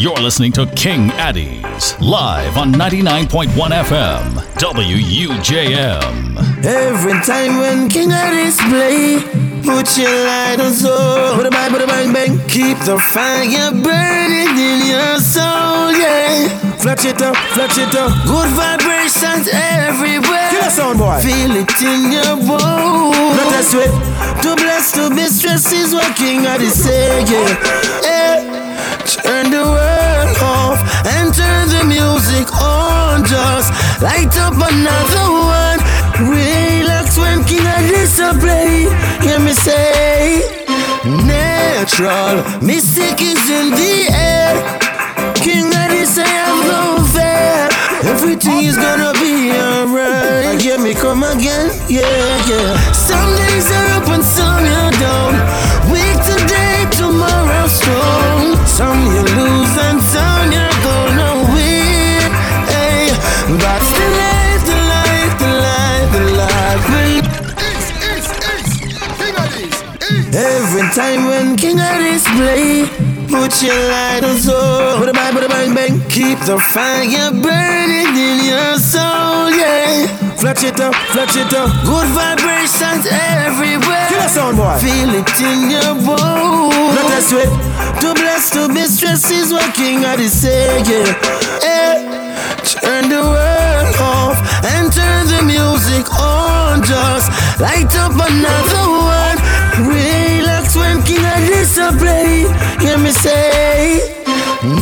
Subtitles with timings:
[0.00, 6.38] You're listening to King Addies live on 99.1 FM WUJM.
[6.64, 9.20] Every time when King Addies play,
[9.60, 11.36] put your light on soul.
[11.36, 12.38] Put a bang, put a bang, bang.
[12.48, 16.48] Keep the fire burning in your soul, yeah.
[16.80, 18.10] Flash it up, flash it up.
[18.24, 20.48] Good vibrations everywhere.
[20.48, 21.20] Kill a sound boy.
[21.20, 23.36] Feel it in your bones.
[23.36, 23.92] Not a sweat.
[24.40, 28.00] Too blessed to be stressed is what King Addies say, yeah.
[28.02, 28.60] yeah.
[29.04, 29.89] Turn the world off and
[31.40, 33.24] turn the music on.
[33.24, 33.68] Just
[34.02, 35.26] light up another
[35.60, 35.80] one.
[36.28, 38.88] Relax when King Addies play.
[39.24, 40.42] Hear me say,
[41.04, 44.52] natural mystic is in the air.
[45.44, 47.68] King I'm no fair.
[48.12, 50.60] Everything is gonna be alright.
[50.60, 52.92] Hear me come again, yeah, yeah.
[70.94, 72.82] Time when King Addies play,
[73.28, 74.98] put your light on soul.
[74.98, 76.00] Put a bang, put a bang, bang.
[76.08, 80.06] Keep the fire burning in your soul, yeah.
[80.34, 81.70] Flash it up, flash it up.
[81.86, 84.08] Good vibrations everywhere.
[84.08, 84.78] Kill a sound boy.
[84.82, 86.94] Feel it in your bones.
[86.96, 87.50] Not a sweat.
[88.00, 91.06] Too blessed to be stressed is what King Addies say, yeah.
[91.62, 92.02] Hey,
[92.66, 94.38] turn the world off
[94.74, 96.82] and turn the music on.
[96.82, 97.30] Just
[97.60, 99.19] light up another one.
[101.10, 102.46] Relax when King Addies play.
[102.84, 104.00] Hear me say,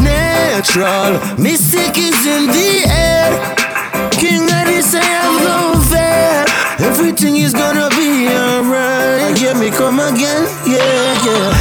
[0.02, 4.10] natural mystic is in the air.
[4.10, 6.44] King Addies say I'm no fair.
[6.80, 9.38] Everything is gonna be alright.
[9.38, 11.57] Hear me come again, yeah, yeah.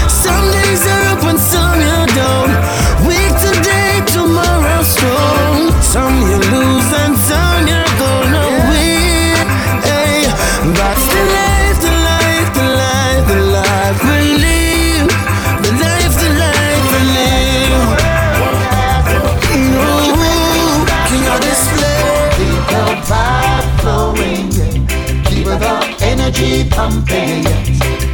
[26.88, 27.44] Pumping,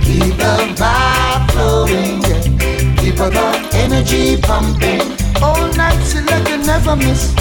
[0.01, 2.21] keep the vibe flowing,
[2.97, 5.01] keep the energy pumping.
[5.43, 7.33] All night select you never miss.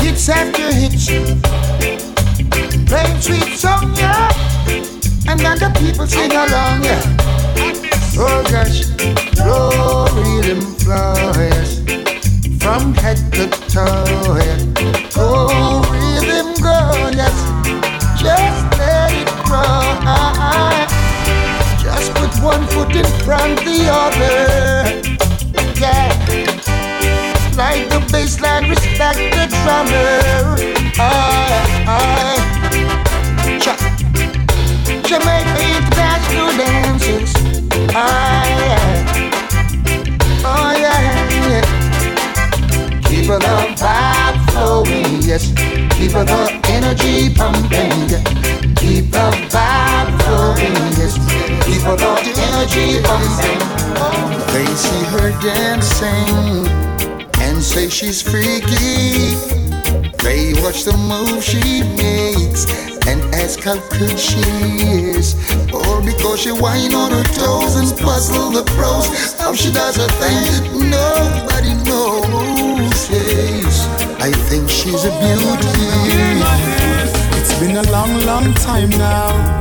[0.00, 1.06] Hits after hits,
[2.88, 4.32] playing sweet song, yeah,
[5.28, 7.02] and then the people sing along, yeah.
[8.18, 8.86] Oh gosh,
[9.36, 11.82] flow rhythm flow, yes
[12.58, 14.34] from head to toe.
[14.42, 15.12] Yeah.
[15.14, 17.36] Oh, rhythm go, yes.
[18.20, 18.95] Just let.
[21.82, 24.36] Just put one foot in front the other.
[25.80, 26.12] Yeah.
[27.56, 30.56] Like the bass line, respect the drummer.
[30.98, 32.40] Aye.
[33.60, 33.74] Cha.
[35.08, 37.32] Jamaica international dances.
[37.94, 39.26] Aye.
[40.44, 41.66] Oh yeah, yeah.
[43.08, 43.38] Keep the
[43.80, 45.44] vibe flowing, yes.
[45.96, 48.45] Keep the energy pumping, yeah.
[49.32, 51.18] Yes.
[51.64, 53.60] Keep the energy pumping.
[54.52, 56.66] They see her dancing
[57.40, 59.34] and say she's freaky.
[60.22, 62.66] They watch the move she makes
[63.06, 64.40] and ask how good she
[65.14, 65.34] is.
[65.72, 69.34] All because she whine on her toes and puzzle the pros.
[69.34, 73.10] How she does her thing, nobody knows.
[73.10, 73.86] Yes,
[74.20, 76.75] I think she's a beauty.
[77.60, 79.60] Been a long, long time now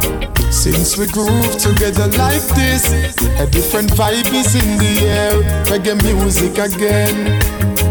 [0.51, 2.91] since we groove together like this.
[3.39, 5.31] A different vibe is in the air,
[5.71, 7.41] reggae music again.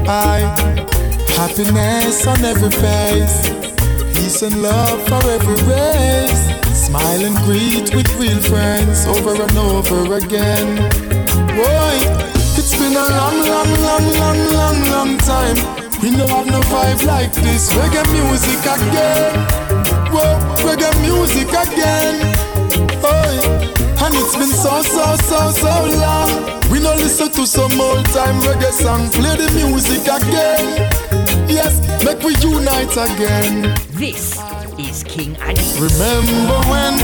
[0.06, 0.40] I
[1.36, 3.48] happiness on every face,
[4.14, 6.44] peace and love for every race.
[6.76, 10.76] Smile and greet with real friends over and over again.
[11.56, 11.96] Boy,
[12.60, 15.56] it's been a long, long, long, long, long, long time.
[16.02, 17.72] We don't have no vibe like this.
[17.72, 19.63] Reggae music again.
[20.12, 22.16] Whoa, reggae music again.
[23.04, 23.34] Oi.
[24.04, 26.60] And it's been so, so, so, so long.
[26.70, 29.10] We don't listen to some old time reggae song.
[29.10, 30.90] Play the music again.
[31.48, 33.74] Yes, make we unite again.
[33.92, 34.38] This
[34.78, 35.78] is King Addies.
[35.78, 36.94] Remember when,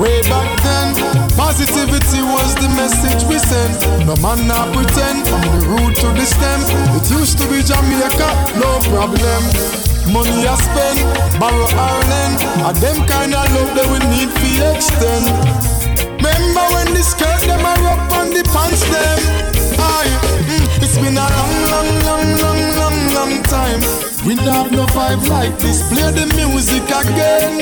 [0.00, 0.94] way back then,
[1.36, 3.74] positivity was the message we sent.
[4.06, 6.60] No man not pretend, from the root to the stem.
[6.96, 9.42] It used to be Jamaica, no problem.
[10.12, 10.98] Money I spend,
[11.40, 15.24] borrow or lend, and them kind of love that we need to extend.
[16.16, 19.18] Remember when the skirt them are up on the pants them?
[19.76, 20.12] Aye,
[20.48, 21.68] mm, it's been a long,
[24.28, 25.88] We not have no vibe like this.
[25.88, 27.60] Play the music again.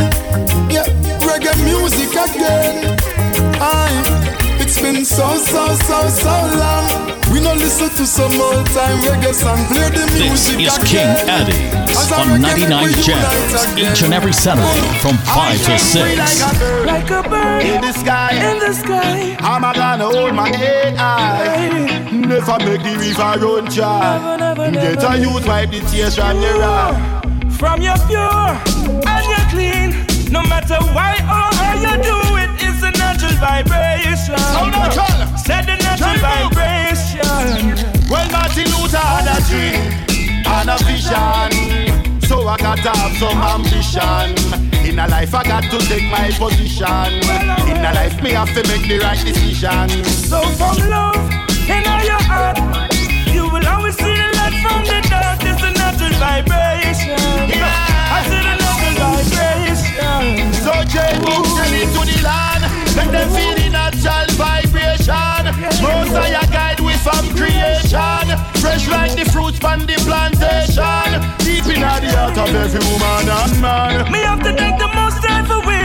[0.69, 0.85] Yeah,
[1.23, 2.99] reggae music again.
[3.61, 4.46] Aye.
[4.89, 6.87] It's been so, so, so, so long.
[7.33, 9.59] We no listen to some old time reggae song.
[9.67, 11.17] Play the music This is again.
[11.19, 16.43] King Eddie on 99 reunite Jams each and every Saturday from 5 to 6.
[16.87, 19.37] Like a bird In the sky, in the sky.
[19.41, 22.09] I'm a gonna hold my head high.
[22.13, 24.19] Never make the river run dry.
[24.39, 25.15] Never, never, Get never.
[25.15, 27.51] a youth wipe the tears from your eye.
[27.59, 28.55] From your pure
[29.03, 30.07] and you're clean.
[30.31, 32.46] No matter why or how you do it, it's a natural
[33.39, 34.39] vibration.
[35.39, 37.77] Said the natural vibration.
[38.11, 39.81] Well, Martin Luther had a dream
[40.47, 42.21] and a vision.
[42.23, 44.35] So I got to have some ambition.
[44.87, 47.13] In a life, I got to take my position.
[47.71, 50.05] In a life, me have to make the right decision.
[50.05, 51.31] So from love
[51.69, 52.59] in all your heart,
[53.33, 55.43] you will always see the light from the dark.
[55.43, 57.19] It's a natural vibration.
[57.19, 60.53] I see the natural vibration.
[60.55, 62.56] So J moves them into the land.
[62.97, 65.43] Let them feel the natural vibration.
[65.85, 68.27] Your guide with from creation.
[68.61, 71.09] Fresh like the fruits from the plantation.
[71.45, 74.11] Deep in the heart of every woman and man.
[74.11, 75.76] Me have to thank the most high for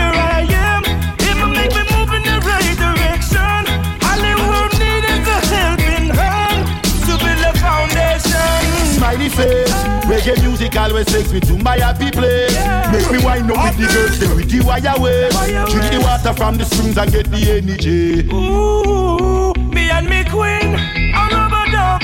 [9.29, 9.73] Smiley face,
[10.06, 12.56] reggae music always takes me to my happy place.
[12.91, 15.35] Make me wind up with the girls, then with the wire waves.
[15.71, 18.27] Drink the water from the springs and get the energy.
[18.33, 20.73] Ooh, me and me queen,
[21.13, 22.01] a rubber dove.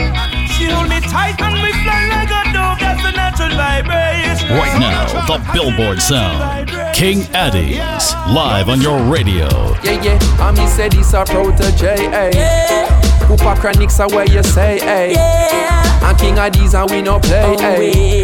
[0.52, 2.80] She hold me tight and we fly like a dove.
[2.80, 4.50] That's the natural vibration.
[4.54, 6.70] Right now, the Billboard sound.
[6.94, 9.48] King Addies live on your radio.
[9.84, 11.96] Yeah, yeah, and me say this a protege?
[11.96, 12.97] Yeah.
[13.28, 15.12] Cooper Chronics are where you say, hey.
[15.12, 16.10] Yeah.
[16.10, 18.24] And King of these and we no play, eh?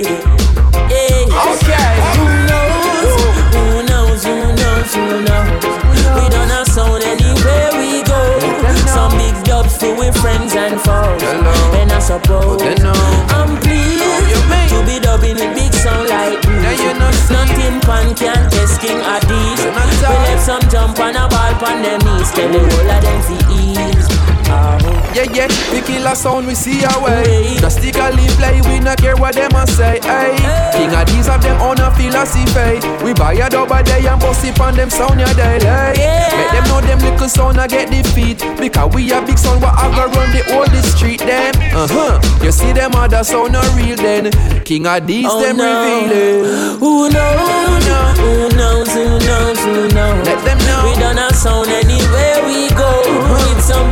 [1.44, 1.96] Okay.
[2.16, 3.20] Who knows?
[3.52, 4.24] Who knows?
[4.24, 4.96] Who knows?
[4.96, 5.64] Who knows?
[6.16, 8.40] We don't have sound anywhere we go.
[8.88, 11.22] Some big dubs to with friends and foes.
[11.76, 12.62] And I suppose.
[12.64, 16.64] I'm pleased to be dubbing with big sound like this.
[16.64, 17.34] Now you know see.
[17.34, 19.60] Nothing pan can test King Addies.
[19.68, 22.32] You're We left some jump on a ball pan them knees.
[22.32, 23.93] Tell the whole of them fi ease.
[25.14, 25.22] Ah.
[25.22, 27.56] Yeah, yeah, we kill a sound, we see our way.
[27.62, 30.34] Drastically play, we not care what them a say, hey.
[30.74, 32.82] King of these have them own a philosophy.
[33.06, 35.66] We buy a dub a day and bust it on them sound ya daily.
[35.66, 36.34] Yeah.
[36.34, 38.40] Make them know them little sound a get defeat.
[38.58, 41.54] Because we a big sound, what I go run the whole street then.
[41.74, 42.20] Uh huh.
[42.44, 44.32] You see them other sound not real then.
[44.64, 45.70] King of these Oh, them no.
[45.70, 46.80] reveal it.
[46.80, 48.18] Who knows?
[48.18, 48.90] Who knows?
[48.94, 49.60] Who knows?
[49.62, 50.26] Who knows?
[50.26, 50.90] Let them know.
[50.90, 52.33] We done a sound anywhere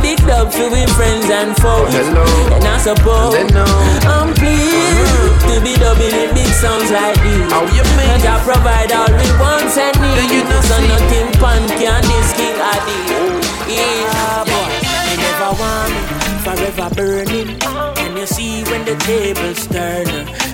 [0.00, 1.92] big dubs to be friends and foes.
[1.92, 2.24] Hello.
[2.54, 3.68] And I suppose know.
[4.08, 7.50] I'm pleased to be dubbing in big sounds like these.
[7.52, 7.82] How you?
[7.82, 10.30] And I provide all we want and need.
[10.32, 12.98] you know so nothing pan can this king Adi.
[13.68, 14.70] Yeah, ah, boy.
[15.10, 15.94] You never want
[16.44, 17.58] forever burning.
[17.96, 20.06] Can you see when the tables turn?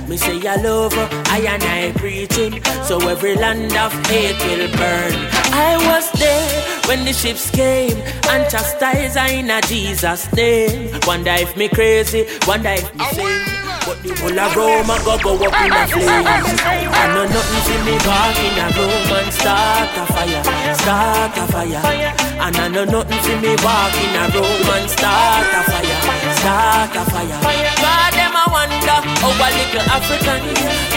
[0.09, 2.63] Me say I love her, I and I preaching.
[2.85, 5.15] So every land of hate will burn.
[5.53, 7.97] I was there when the ships came
[8.33, 10.99] and chastised I in a Jesus name.
[11.07, 13.45] Wonder if me crazy, wonder if me sane.
[13.85, 16.61] But the whole of Rome a go go up in a flames.
[16.65, 20.43] I know nothing for me back in a Rome and start a fire,
[20.81, 21.81] start a fire.
[22.41, 25.99] And I know nothing for me walk in a Rome and start a fire,
[26.41, 27.39] start a fire.
[27.85, 30.41] God them a wonder how a little African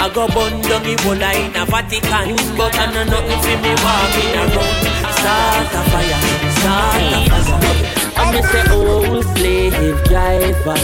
[0.01, 2.35] I go burn down the whole in a Vatican.
[2.57, 6.19] But I know nothing for me walk in a Rome, start a fire,
[6.57, 7.81] start a fire.
[8.21, 10.79] I'm a say old slave driver.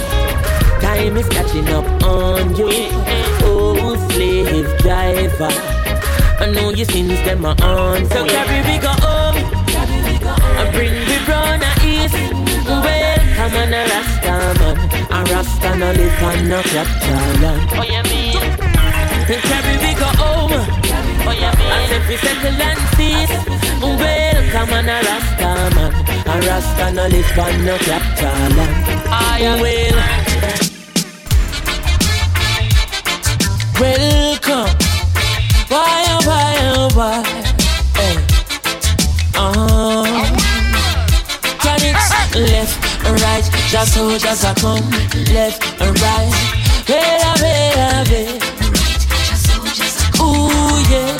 [0.81, 2.69] Time is catching up on you,
[3.49, 5.53] oh slave driver.
[6.39, 9.37] I know your sins them are on, so carry we go home.
[10.59, 12.15] I bring the brown east.
[12.67, 14.77] Welcome on a Rasta man,
[15.17, 17.61] a Rasta no live on no capital land.
[17.73, 18.23] Oh yeah me.
[19.49, 20.53] Carry we go home.
[21.27, 21.53] Oh yeah.
[21.57, 24.26] I said we settle and cease.
[24.47, 25.93] Welcome on a Rasta man,
[26.25, 28.87] a Rasta no live on no capital land.
[29.11, 29.97] I am well.
[33.77, 34.71] Welcome.
[35.67, 37.23] Why, oh, why, oh, why?
[37.97, 38.15] Hey.
[39.35, 40.05] Uh-huh.
[41.59, 43.45] Chronics, left and right.
[43.69, 44.89] Just soldiers are come.
[45.33, 46.31] Left and right.
[46.87, 48.43] Wait a minute,
[50.21, 51.17] Ooh, yeah.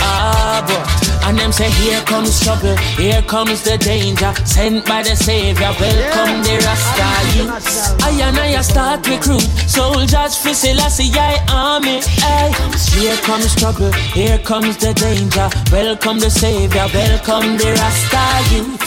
[0.00, 1.05] Ah, boy.
[1.26, 4.32] And them say, Here comes trouble, here comes the danger.
[4.44, 8.00] Sent by the Savior, welcome the Rasta youths.
[8.00, 11.98] I and I start recruit soldiers for Selassie I army.
[12.22, 12.52] Hey,
[12.94, 15.48] here comes trouble, here comes the danger.
[15.72, 18.85] Welcome the Savior, welcome the Rasta youths.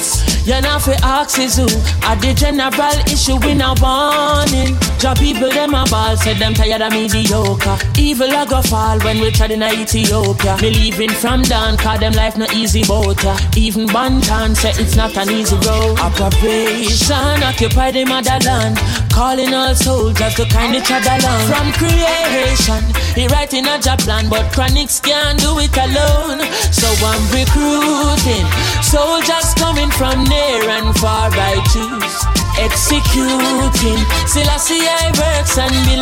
[0.50, 1.68] You know fi ask is who?
[2.02, 6.82] At the general issue in a warning Job people them a ball Said them tired
[6.82, 7.78] of mediocre.
[8.00, 10.58] Evil a go fall when we tried in Ethiopia.
[10.60, 13.38] Me leaving from down Cause them life no easy boat ya.
[13.56, 16.00] Even Banton say it's not an easy road.
[16.00, 18.76] Operation occupy the motherland.
[19.14, 24.30] Calling all soldiers to kind each other along From creation He writing a job plan
[24.30, 26.40] But chronics can't do it alone
[26.72, 28.48] So I'm recruiting
[28.90, 32.40] Soldiers coming from near and far by choose.
[32.58, 35.96] Executing, Selassie I works and be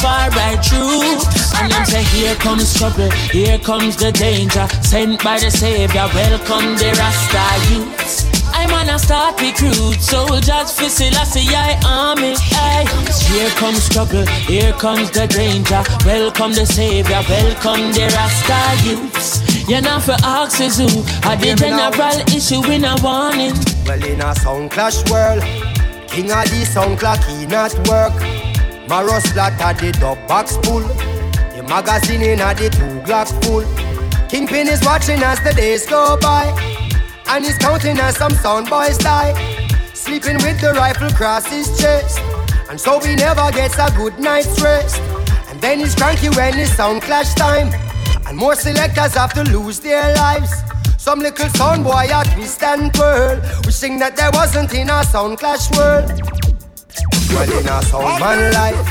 [0.00, 1.26] far by truth.
[1.60, 4.66] And them say, Here comes trouble, here comes the danger.
[4.82, 8.31] Sent by the Savior, welcome the Rasta youths.
[8.72, 12.34] On a start recruit soldiers for Selassie I army.
[12.40, 12.84] Hey,
[13.30, 15.82] here comes trouble, here comes the danger.
[16.04, 19.68] Welcome the Savior, welcome the Rasta youths.
[19.68, 20.88] You're not for axes who
[21.28, 23.54] are the general issue in a warning.
[23.86, 25.42] Well, in a sound clash world,
[26.08, 28.12] king of the sound clock, he not work.
[28.88, 30.82] Maros flat at the dub box full.
[31.54, 33.64] The magazine in a the two Glock full.
[34.28, 36.71] Kingpin is watching as the days go by.
[37.28, 39.32] And he's counting as some sound boys die.
[39.94, 42.20] Sleeping with the rifle across his chest.
[42.68, 45.00] And so he never gets a good night's rest.
[45.48, 47.68] And then he's cranky when it's sound clash time.
[48.26, 50.52] And more selectors have to lose their lives.
[50.98, 55.38] Some little sound boy a twist and twirl, wishing that there wasn't in a sound
[55.38, 56.08] clash world.
[57.30, 58.88] Well, in a sound man life,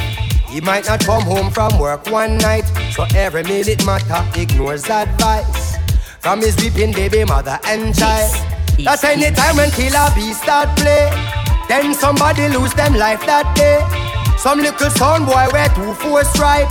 [0.49, 5.70] he might not come home from work one night, so every minute matter ignores advice
[6.21, 8.31] from his weeping baby mother and child.
[8.85, 11.09] That's any time when killer bees start play,
[11.67, 13.81] then somebody lose them life that day.
[14.37, 16.69] Some little sound boy wear two force right.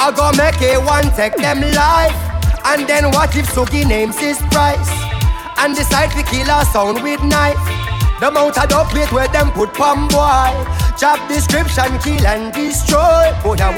[0.00, 2.16] I go make a one take them life.
[2.64, 4.90] And then what if Suki names his price?
[5.58, 7.60] And decide to kill a sound with knife.
[8.20, 10.52] The mount of dope plate where them put palm boy.
[10.98, 13.32] Job description, kill and destroy.
[13.42, 13.72] Boy, I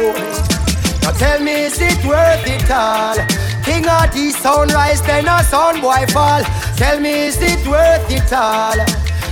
[1.03, 3.52] Now tell me, is it worth it all?
[3.65, 6.43] King of the sunrise, then a sound boy fall.
[6.77, 8.75] Tell me, is it worth it all?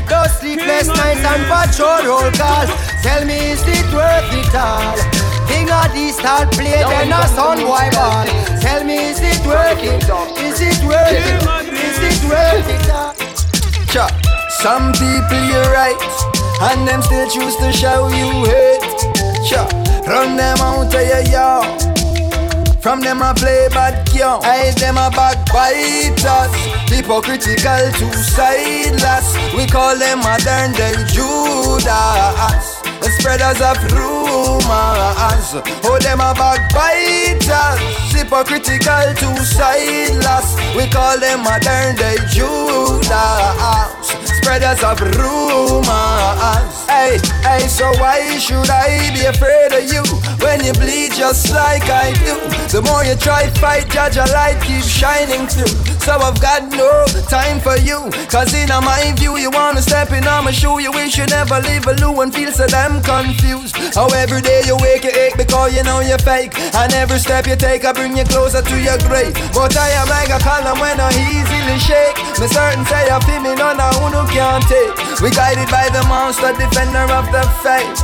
[0.07, 2.67] Those sleepless nights and patrol roll call.
[3.03, 4.97] Tell me, is it worth it all?
[5.51, 8.27] King of the start play, then a son boy ball.
[8.63, 10.03] Tell me, is it worth it?
[10.39, 11.75] Is it worth it?
[11.75, 13.91] Is it worth it?
[13.91, 14.07] Cha.
[14.63, 15.99] Some people you're right,
[16.71, 18.83] and them still choose to show you hate.
[19.49, 19.67] Cha.
[20.07, 22.00] Run them out of your yard.
[22.83, 30.19] From them I play bad young, I them a backbiters Hypocritical, two-sideless We call them
[30.21, 32.81] modern day Judas.
[33.01, 35.57] The spreaders of rumors.
[35.83, 37.81] Oh, them a backbiters,
[38.13, 40.57] hypocritical, two-sideless.
[40.77, 44.00] We call them modern day Judas,
[44.40, 46.75] spreaders of rumors.
[46.88, 50.02] Hey, hey, so why should I be afraid of you
[50.40, 52.37] when you bleed just like I do?
[52.73, 56.00] The more you try fight, judge a light keeps shining through.
[56.00, 60.26] So I've got no time for you, cause in my view, you wanna step in
[60.26, 60.80] on my shoe.
[60.80, 63.76] You wish you never leave a loo and feel so damn confused.
[63.95, 66.57] How every day you wake, you ache because you know you're fake.
[66.75, 69.35] And every step you take, I bring you closer to your grave.
[69.52, 72.16] But I am like a column when I easily shake.
[72.40, 75.21] Me certain say I feel me, none of who can't take.
[75.21, 78.00] We guided by the monster, defender of the faith.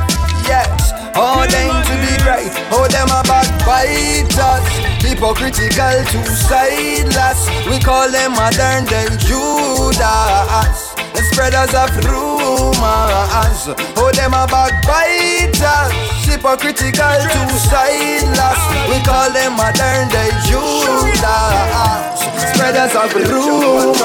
[0.47, 1.06] Yes.
[1.17, 4.69] Ordained to be great, oh them a backbiters
[5.01, 10.93] Hypocritical, two-sideless We call them modern day Judas.
[11.17, 13.65] The spreaders of rumors.
[13.97, 15.89] Oh them a backbiters
[16.29, 18.61] Hypocritical, two-sideless
[18.93, 22.21] We call them modern day Judas.
[22.53, 23.97] Spreaders of rumors.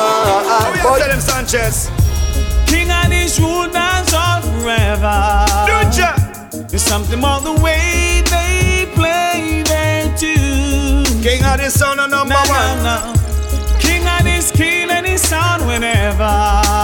[0.80, 1.92] But tell them Sanchez?
[2.68, 5.51] King and his rule dance on forever.
[5.51, 5.51] Don't ya?
[5.51, 5.51] There's
[6.92, 11.06] something about the way they play their tune.
[11.24, 12.84] King of the sound number nah, one.
[12.84, 13.80] Nah, nah.
[13.80, 16.34] King of this and his sound whenever.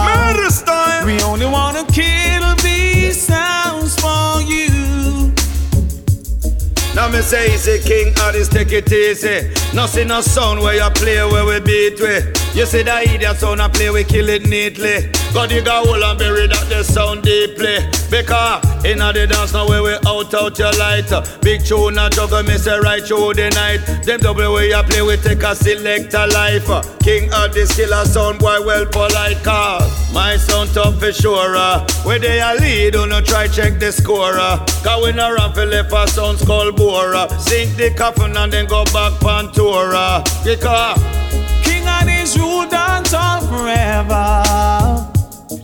[0.08, 1.06] Murder style.
[1.06, 5.34] We only wanna kill these sounds for you.
[6.96, 9.52] Now me say easy, king of this take it easy.
[9.76, 12.47] Nothing no sound where you play where we beat with.
[12.58, 15.12] You see the idiot sound I play, we kill it neatly.
[15.32, 17.86] God, you got hole and bury that the sound deeply.
[18.10, 21.06] Because in the dance now where we out out your light.
[21.44, 23.86] Big tune a juggle, me say right through the night.
[24.04, 26.66] Them double way you play, we take a selector life.
[26.98, 29.46] King of this killer sound, boy, well polite.
[30.12, 31.54] My sound tough for sure.
[32.10, 34.34] Where they a lead, do not try check the score.
[34.82, 36.74] Cause we no run for left a sound skull.
[37.38, 40.26] Sink the coffin and then go back Pantura.
[40.44, 40.98] Because
[42.28, 44.44] and his rule dance on forever.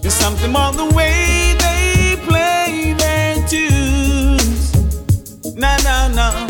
[0.04, 4.74] It's something about the way they play their tunes.
[5.56, 6.48] No, no, no.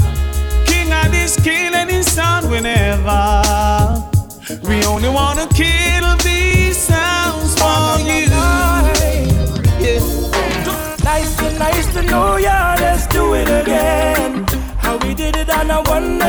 [0.65, 3.43] King and his killing his sound whenever.
[4.67, 8.29] We only wanna kill these sounds for you.
[11.03, 12.75] Nice to nice to know ya.
[12.79, 14.46] Let's do it again.
[14.77, 16.23] How we did it on a one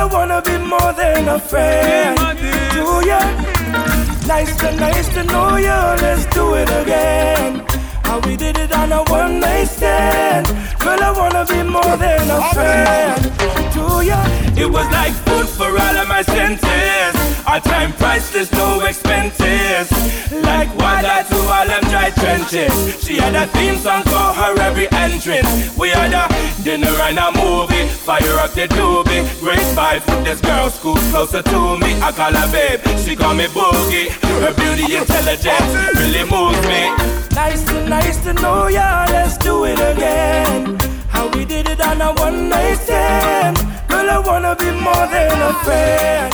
[0.00, 2.16] I wanna be more than a friend
[2.72, 3.20] to ya.
[4.26, 5.94] Nice to nice to know ya.
[6.00, 7.66] Let's do it again.
[8.02, 10.46] How we did it on a one night stand.
[10.80, 13.22] Girl, I wanna be more than a friend
[13.74, 14.18] to ya.
[14.56, 17.19] It was like food for all of my senses.
[17.46, 19.90] Our time priceless, no expenses.
[20.32, 23.04] Like water to all them dry trenches.
[23.04, 25.76] She had a theme song for her every entrance.
[25.76, 26.26] We had a
[26.62, 27.88] dinner and a movie.
[27.88, 29.22] Fire up the doobie.
[29.40, 31.94] Great five this girl, school closer to me.
[32.00, 34.08] I call her babe, she call me boogie.
[34.42, 36.82] Her beauty, intelligence really moves me.
[37.34, 39.06] Nice to nice to know ya.
[39.08, 40.78] Let's do it again.
[41.08, 43.79] How we did it on a one night stand.
[44.00, 46.32] Girl, I wanna be more than a friend.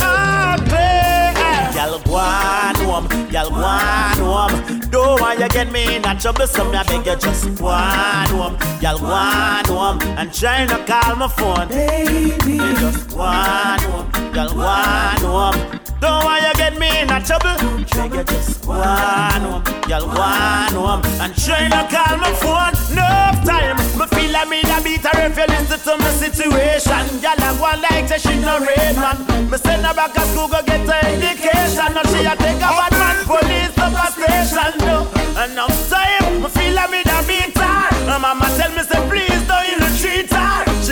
[1.74, 4.80] Y'all go on home, y'all go on home.
[4.90, 7.66] Don't want you get me in a trouble, so me I beg you just go
[7.66, 8.56] on home.
[8.80, 11.66] Y'all go on home and try not call my phone.
[11.68, 15.80] Baby, you just go on home, y'all go on home.
[15.98, 17.56] Don't want you get me in a trouble.
[17.90, 22.32] Beg you just go on home, y'all go on home and try not call my
[22.34, 22.74] phone.
[22.94, 23.02] No
[23.44, 27.04] time, me feel like me a beat if you listen to my situation.
[27.24, 29.18] Y'all a like say she no rain man.
[29.50, 31.88] Me send her back to school go get her education.
[31.94, 34.72] Now she a take a bad man police up a station.
[34.84, 35.08] No,
[35.44, 38.12] enough time, me feel like me a beat her.
[38.12, 39.85] And mama tell me say please don't you.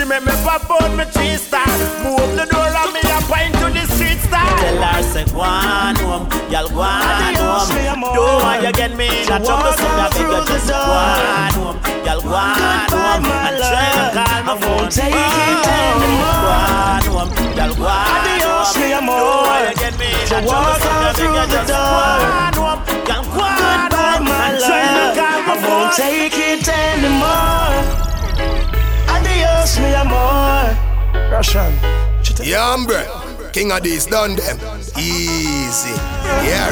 [0.05, 1.65] She make me pop out me cheese star.
[2.05, 4.45] Move the door and me a point to the street star.
[4.61, 7.65] Tell her say go on home, y'all go on home.
[8.13, 11.49] Don't want you get me in a trouble, so me beg you just go on
[11.57, 14.89] home, y'all go on home and try to call my phone.
[14.93, 16.37] Take it anymore.
[16.37, 18.05] Go on home, y'all go on
[18.45, 19.09] home.
[19.09, 22.53] Don't want you get me in a trouble, so out beg you just go on
[22.53, 22.77] home,
[23.09, 25.97] y'all go on home my and try to call my I won't phone.
[25.97, 28.14] take it anymore.
[29.65, 30.77] Adios, mi amor.
[31.31, 31.73] Russian.
[32.43, 33.49] Yeah, bro.
[33.51, 34.59] King of these done them.
[34.95, 35.95] Easy.
[36.45, 36.69] Yeah.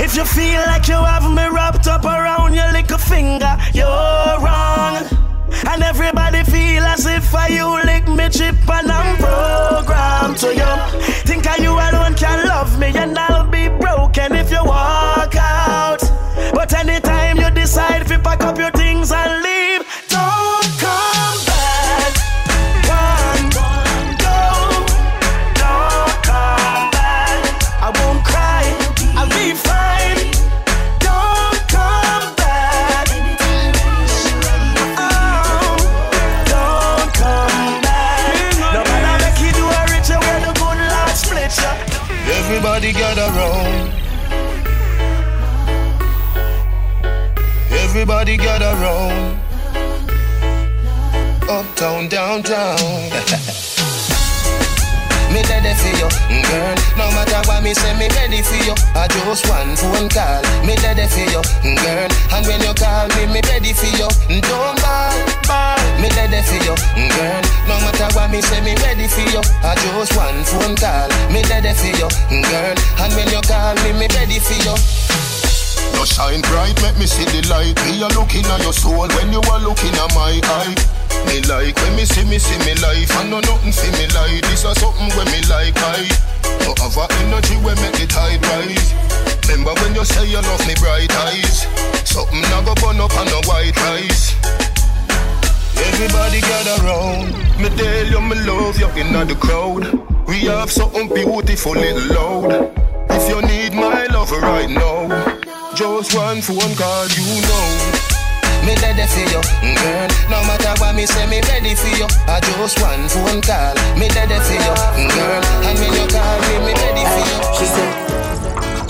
[0.00, 5.06] If you feel like you have me wrapped up around your little finger, you're wrong.
[5.68, 11.00] And everybody feel as if I you lick me chip and I'm programmed to you.
[11.24, 16.09] Think I you alone can love me and I'll be broken if you walk out.
[101.08, 102.72] Beautiful little loud.
[103.10, 105.08] If you need my love right now,
[105.74, 107.68] just one phone call, you know.
[108.66, 110.08] me ready for you, mm, girl.
[110.28, 112.06] No matter what me say, me ready for you.
[112.28, 115.42] I just one phone call, me ready for you, mm, girl.
[115.64, 117.38] And when you call me, me ready for you.
[117.56, 117.92] She said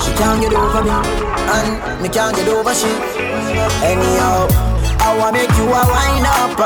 [0.02, 2.90] she can't get over me, and me can't get over she.
[3.86, 4.48] Anyhow,
[5.00, 6.58] I wanna make you a wind up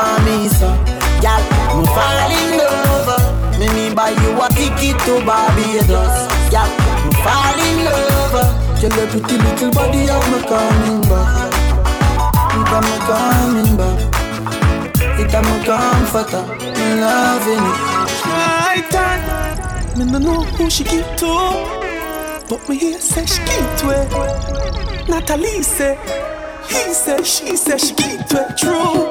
[5.05, 6.17] to Barbados,
[6.49, 6.69] girl,
[7.05, 8.35] me fall in love.
[8.35, 8.79] Uh.
[8.81, 11.53] Your pretty little body, I'm coming back.
[12.53, 13.99] I'm coming back.
[15.19, 16.57] It am a comforter, uh.
[16.57, 17.95] me loving it.
[18.25, 21.33] Night time, me no know who she keep to,
[22.49, 25.07] but me hear say she keep to it.
[25.07, 25.99] Natalie say,
[26.67, 29.07] he say, she say she keep to it true.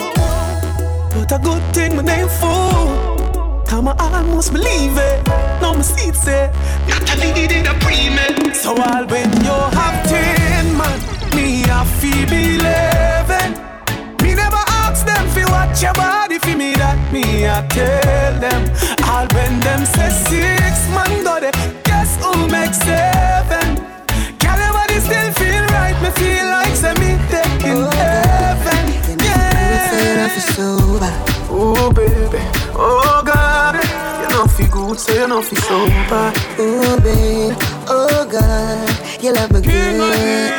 [1.15, 3.14] But a good thing my name for.
[3.75, 5.27] Come I almost believe it.
[5.61, 6.49] Now my seat say,
[6.87, 8.07] Natalie did a pre
[8.55, 11.01] So I'll when you have ten man,
[11.35, 13.53] me a feel believing.
[14.23, 18.63] Me never ask them fi watch your body fi me that me I tell them.
[19.11, 21.57] I'll when them say six man got it.
[21.83, 23.83] Guess who make seven?
[24.39, 25.99] Can your body still feel right?
[25.99, 28.85] Me feel like say me taking heaven.
[29.19, 30.31] Yeah.
[31.51, 32.39] Oh baby,
[32.77, 33.75] oh God,
[34.23, 36.33] you know feel good, so you know feel sober.
[36.59, 37.57] Oh baby,
[37.89, 40.53] oh God, you love me good.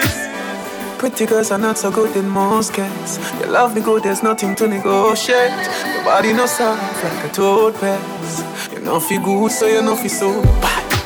[0.98, 3.20] Pretty girls are not so good in most cases.
[3.40, 5.52] You love me good, there's nothing to negotiate.
[5.94, 8.72] Your body no soft like a toad pass.
[8.72, 10.48] You know feel good, so you know feel sober.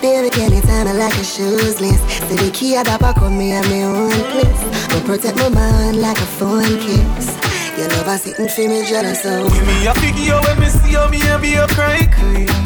[0.02, 2.08] Baby, can you tell me like a shoes list?
[2.30, 4.64] So the key I the back of me at my own place.
[4.94, 7.49] But protect my mind like a phone kiss.
[7.80, 10.92] Your love a sitting for me jealous so Give me a figure when me see
[10.92, 12.04] you, me and be a cry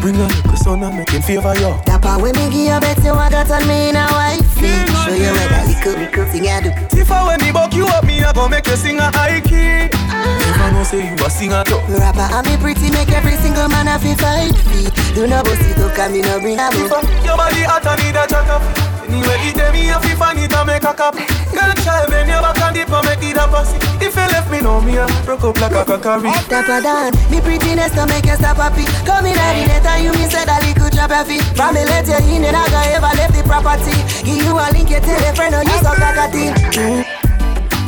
[0.01, 2.99] Bring a little son and make him favor you part when me give you bet
[3.03, 6.47] you I got on me in a wifey Show you what that little, little thing
[6.51, 6.69] I do.
[6.99, 9.39] If I when me buck you up, me I go make you sing a high
[9.39, 9.87] key.
[9.93, 13.87] Never know say you a singer Me rapper and me pretty make every single man
[13.87, 17.37] have to fight feet Do not bust it up, me no bring a book Your
[17.37, 20.63] body hot and need a up Anyway, it tell me if you find it, I
[20.63, 23.77] make a copy Girl, try bend your back and dip and make it a pussy
[23.99, 27.43] If you left me, know me, I broke up like a cockary Dapper down, me
[27.43, 30.47] prettiness to make you stop happy Come in at the net and you me said
[30.47, 33.43] that little drop feet From me let you in and I got ever left the
[33.43, 37.03] property Give you a link, you tell a friend, or you suck like a thing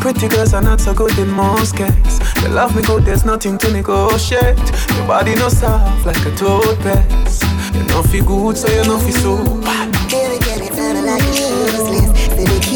[0.05, 2.19] Pretty girls are not so good in most cases.
[2.43, 4.55] You love me good, there's nothing to negotiate.
[4.93, 7.41] Your body no soft like a toad paste.
[7.73, 9.95] You know feel good, so you know feel so bad.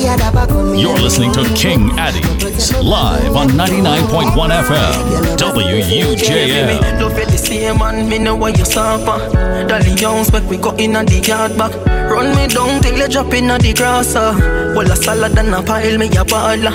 [0.10, 7.00] You're listening to King Addies live on 99.1 FM WUJL.
[7.00, 9.20] Love the same man, me know what you suffer.
[9.68, 11.76] Dolly Jones, make we go in the yard back.
[12.10, 14.16] Run me down till you drop in the grass.
[14.16, 14.74] Uh.
[14.76, 16.74] Well, a salad and a pile me a baller.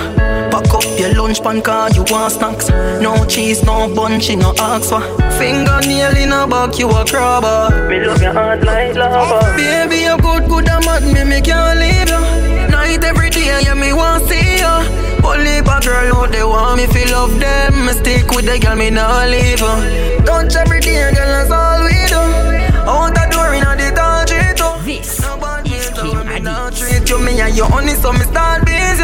[0.51, 2.69] Pack up your lunch pan car, you want snacks.
[3.01, 5.01] No cheese, no bun, she no ask for.
[5.37, 7.89] Fingernail in a back, you a crabber.
[7.89, 9.57] Me love your heart like lava.
[9.57, 12.44] Baby, you good, good, I'm at me, me can't leave you
[12.95, 14.79] night every day, yeah, me want see ya.
[15.23, 17.85] Only a girl out they want me feel love them.
[17.85, 20.23] Me stick with the girl, me not leave her.
[20.25, 22.21] Touch every day, girl, that's all we do.
[22.87, 24.81] Out the door in the street, oh.
[24.85, 26.45] This is King.
[26.75, 29.03] Treat you me and you honey, so me start busy.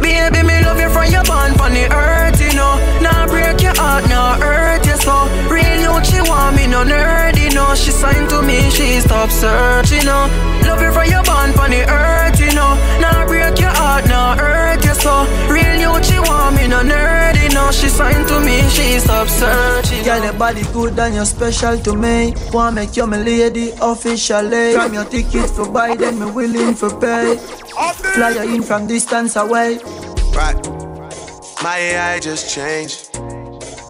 [0.00, 2.76] Baby, me love you from your bond from the earth, you know.
[3.00, 5.16] Now break your heart, now hurt you so.
[5.54, 7.74] Real you, she want me no nerdy, no.
[7.74, 10.20] She signed to me, she stop searching, no.
[10.68, 12.72] Love you from your bond from the earth, you know.
[13.02, 15.14] Now I break your heart, now hurt you so.
[15.54, 17.70] Real you, she want me no nerdy, no.
[17.72, 20.04] She signed to me, she stop searching.
[20.04, 22.34] Girl, your body good and you're special to me.
[22.52, 24.74] Wanna make you my lady officially.
[24.74, 27.36] From your ticket for buy, then me willing for pay.
[28.14, 29.78] Fly you in from distance away.
[30.34, 30.60] Right.
[31.62, 33.18] My AI just changed.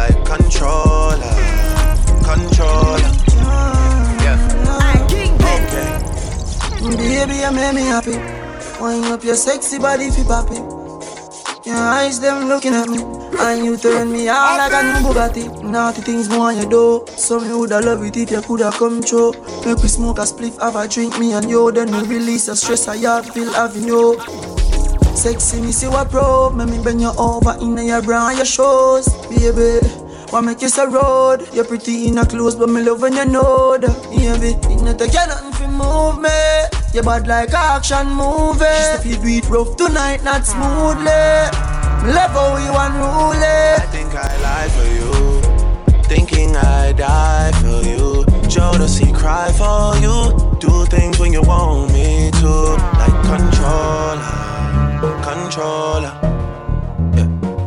[0.00, 1.36] like controller,
[2.24, 3.12] controller,
[4.24, 4.38] yeah.
[5.56, 5.88] Okay.
[6.96, 8.16] Baby, you make me happy.
[8.80, 10.56] Wind up your sexy body, fi poppy.
[11.68, 13.04] Your eyes, them looking at me.
[13.40, 17.40] And you turn me on like a new Bugatti Naughty things more you do So
[17.40, 19.32] me woulda love it if you coulda come true
[19.64, 22.56] Make we smoke a spliff, have a drink, me and you Then we release the
[22.56, 24.18] stress I have, feel having you
[25.20, 26.56] Sexy, me see what probe.
[26.56, 29.86] Me, me bend you over in your bra and your shoes, baby.
[30.30, 31.46] What make you so road?
[31.52, 34.56] You're pretty in a clothes, but me love when you know that, baby.
[34.72, 36.30] It not take nothing to move me.
[36.94, 38.64] You bad like action movie.
[39.02, 41.04] She say do it rough tonight, not smoothly.
[42.00, 43.76] Me love how you unruly.
[43.76, 48.24] I think I lie for you, thinking I die for you.
[48.48, 52.48] Jodeci cry for you, do things when you want me to,
[52.98, 54.16] like controller,
[55.00, 56.12] controller,
[57.16, 57.26] yeah,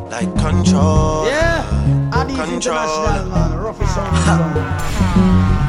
[0.09, 1.27] like controller.
[1.29, 2.09] Yeah.
[2.13, 3.57] Addies International, man.
[3.57, 4.55] Roughest sound.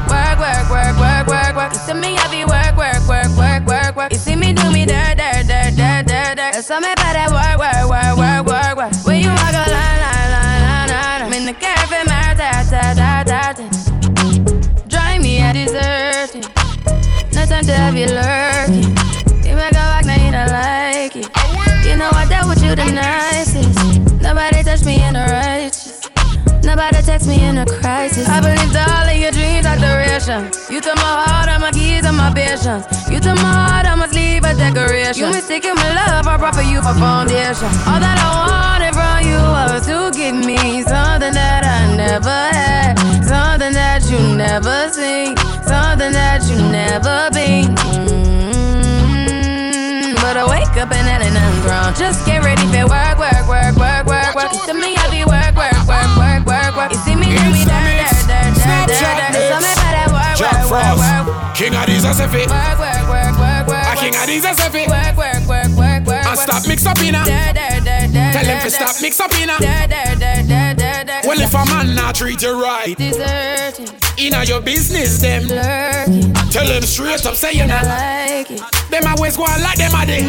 [0.07, 1.73] Work, work, work, work, work, work.
[1.73, 4.11] You see me heavy work, work, work, work, work, work.
[4.13, 6.55] You see me do me dirt, dirt, dirt, dirt, dirt, dirt.
[6.55, 8.93] You saw me better work, work, work, work, work, work.
[9.05, 11.21] When you walk a line, line, line, line, line.
[11.25, 13.65] I'm in the cafe, my ta, ta, ta, ta, ta.
[14.87, 16.45] Drive me a deserting.
[17.33, 18.54] No time to have you lurking.
[30.25, 30.73] Duration.
[30.73, 32.85] You took my heart, all my keys, and my patience.
[33.09, 35.25] You took my heart, I must leave a decoration.
[35.25, 37.69] You mistaken my love, I brought for you for foundation.
[37.85, 42.97] All that I wanted from you was to give me something that I never had,
[43.23, 47.75] something that you never seen, something that you never been.
[47.75, 48.65] Mm-hmm.
[50.21, 51.93] But I wake up and that ain't nothing wrong.
[51.93, 54.51] Just get ready for work, work, work, work, work, work.
[54.53, 56.91] You to me, I be work, work, work, work, work, work.
[56.91, 59.34] You see me do me dirt, dirt, dirt, dirt, dirt, dirt.
[60.75, 61.55] So me better work, Jack work, work, Frost, work.
[61.55, 62.51] King of these as if it.
[62.51, 64.89] A king of these as if it.
[64.89, 69.47] And stop mix up dirt, Tell him to stop mix up dirt.
[71.25, 72.99] Well, if a man not treat you right,
[74.19, 75.47] inna your business, them.
[76.51, 77.85] Tell them straight up, say you not.
[77.85, 78.61] like it.
[78.89, 80.27] Them always go on like them a day.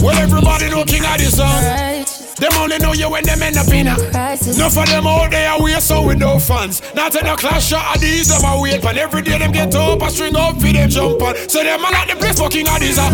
[0.00, 2.21] Well, everybody know king of this song.
[2.38, 4.56] Them only know you when them end up in a Crisis.
[4.56, 6.82] Enough of them out there we so with no fans.
[6.94, 9.74] Not in a clash shot of these them a wait and every day them get
[9.74, 11.36] up a string up for them jump on.
[11.48, 13.08] So them a like the place for king of these a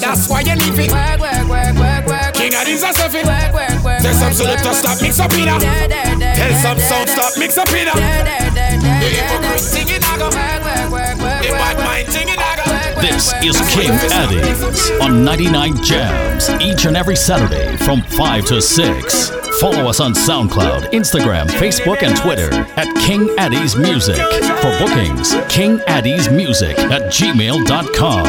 [0.00, 0.90] That's why you need it.
[0.90, 2.34] Work, work, work, work, work.
[2.34, 3.14] King of these a stuff.
[3.14, 5.58] Work, work, work, Tell some selector stop mix up in a.
[5.58, 7.94] Tell some sound stop mix up in a.
[7.94, 10.30] The hypocrite singing a go.
[10.30, 12.53] The bad mind singing a go.
[13.04, 19.30] This is King Addies on 99 Jams each and every Saturday from 5 to 6.
[19.60, 24.16] Follow us on SoundCloud, Instagram, Facebook, and Twitter at King Addies Music.
[24.16, 28.24] For bookings, King Addies Music at gmail.com.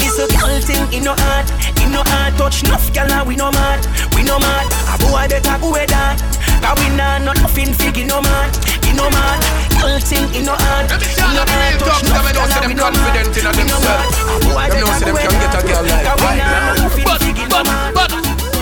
[0.00, 0.26] It's a
[0.62, 1.50] thing in no heart,
[1.88, 3.80] in no heart touch enough gal and we no mad,
[4.12, 4.68] we no mad.
[4.92, 6.20] A boy better go with that.
[6.60, 8.52] Cause we nah not nothing fig no man,
[8.84, 9.40] in no man.
[9.80, 13.24] Gal thing in no heart, in no heart touch enough gal and we no mad,
[13.24, 14.04] we no mad.
[14.28, 15.96] A boy better go them with can get a girl that.
[15.96, 17.96] like Cause we nah not nothing fig no man.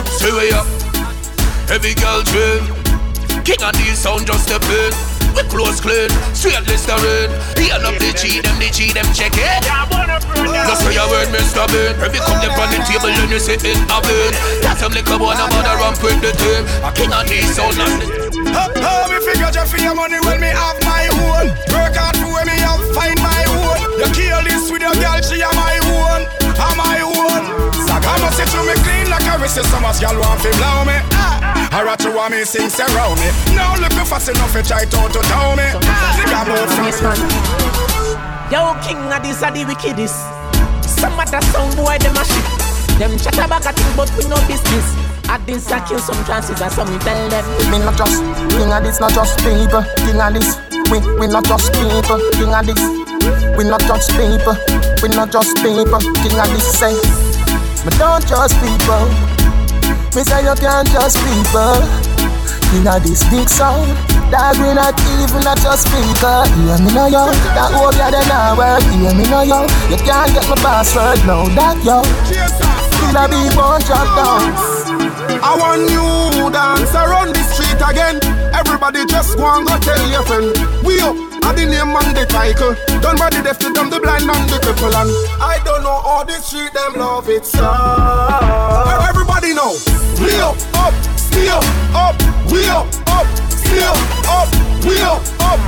[0.07, 0.67] Say way up.
[1.67, 2.63] Every girl train.
[3.43, 5.16] King of these sound just a pain.
[5.37, 7.29] We close clean, straight Listerine
[7.61, 9.61] Heal up the G, them the G, them check it.
[10.65, 11.69] Just say a word, Mr.
[11.69, 11.93] Bean.
[12.01, 14.33] Every come them on the table and you sit in a bed
[14.65, 16.65] That's some liquor one about a ramp with the team.
[16.81, 20.41] A king of these sound and How, how me figure just for your money when
[20.41, 21.53] me have my own.
[21.69, 23.77] Work hard for when me have find my own.
[24.01, 26.25] You kill this with your girl, she am my own.
[26.57, 26.86] I'm my own
[28.17, 30.89] I must say to me clean like a wrist So much y'all want to blow
[30.89, 31.69] me ah.
[31.77, 35.01] I rather want me sing around me Now look me fast enough to try to
[35.13, 35.69] to tell me
[36.25, 37.77] Nigga move from
[38.47, 40.15] Yo, king of this are the wickedest.
[40.87, 42.47] Some other sound boy, them a shit.
[42.95, 44.87] Them chat about a thing, but we no business.
[45.27, 47.43] At this, I kill some chances, and some we tell them.
[47.75, 48.23] Me not just
[48.55, 49.83] king of this, not just people.
[50.07, 50.63] King of this,
[50.95, 52.23] we we not just people.
[52.39, 52.79] King of this,
[53.59, 54.55] we not just people.
[55.03, 55.99] We not just people.
[56.23, 56.95] King of this say,
[57.87, 59.07] me don't trust people.
[60.15, 61.87] Me say you can't trust people.
[62.77, 63.89] Of this big sound.
[64.29, 66.45] That we not even not just people.
[66.61, 67.25] Hear me now, yo.
[67.57, 68.85] That hope you then now work.
[68.93, 69.65] Hear me now, yo.
[69.89, 72.05] You can't get my password, no that yo.
[72.29, 74.87] Still a big bunch of dance.
[75.41, 78.21] I want you dance around the street again.
[78.53, 80.53] Everybody just go and go tell your friend.
[80.85, 81.17] We up,
[81.49, 82.77] I the name on the title.
[83.07, 84.91] Done by the deaf to them, the blind and the cripple.
[84.91, 85.07] And
[85.39, 87.63] I don't know all this street, them love it so.
[87.63, 89.79] Everybody know.
[90.19, 91.63] We up, up, still
[91.95, 92.19] up,
[92.51, 93.95] we up, up, still
[94.27, 94.51] up,
[94.83, 95.63] we up, up.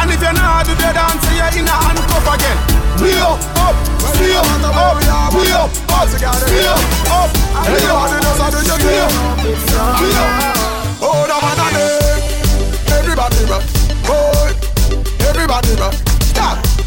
[0.00, 2.56] And if you're not the dance, you're in a handcuff again.
[3.04, 3.76] We up, up,
[4.16, 4.96] still up,
[5.36, 6.72] we up, up, still
[7.12, 7.36] up.
[7.68, 8.16] Everybody.
[8.16, 10.40] We up.
[11.04, 12.24] Oh, the man a dead.
[15.20, 16.15] Everybody rock.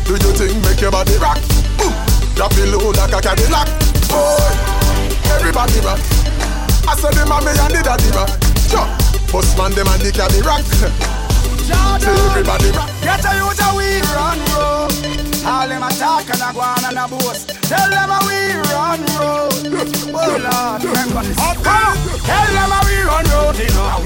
[0.10, 1.38] Do you think make your body rock.
[1.78, 1.94] Boom.
[2.34, 3.70] Drop it low like a Cadillac.
[4.10, 4.42] Boy,
[5.38, 6.02] everybody rock.
[6.90, 8.34] I said the mommy and the daddy rock.
[8.74, 8.90] Yo!
[9.30, 10.66] Bust man them and the caddy rock.
[11.70, 12.90] Jordan, everybody rock.
[13.06, 14.90] Get a youth a we run road.
[15.46, 17.54] All them a talk and a go on and a boast.
[17.70, 19.62] Tell them a we run road.
[20.10, 21.38] Oh Lord, remember this.
[21.38, 24.02] Tell them a we run road, you know.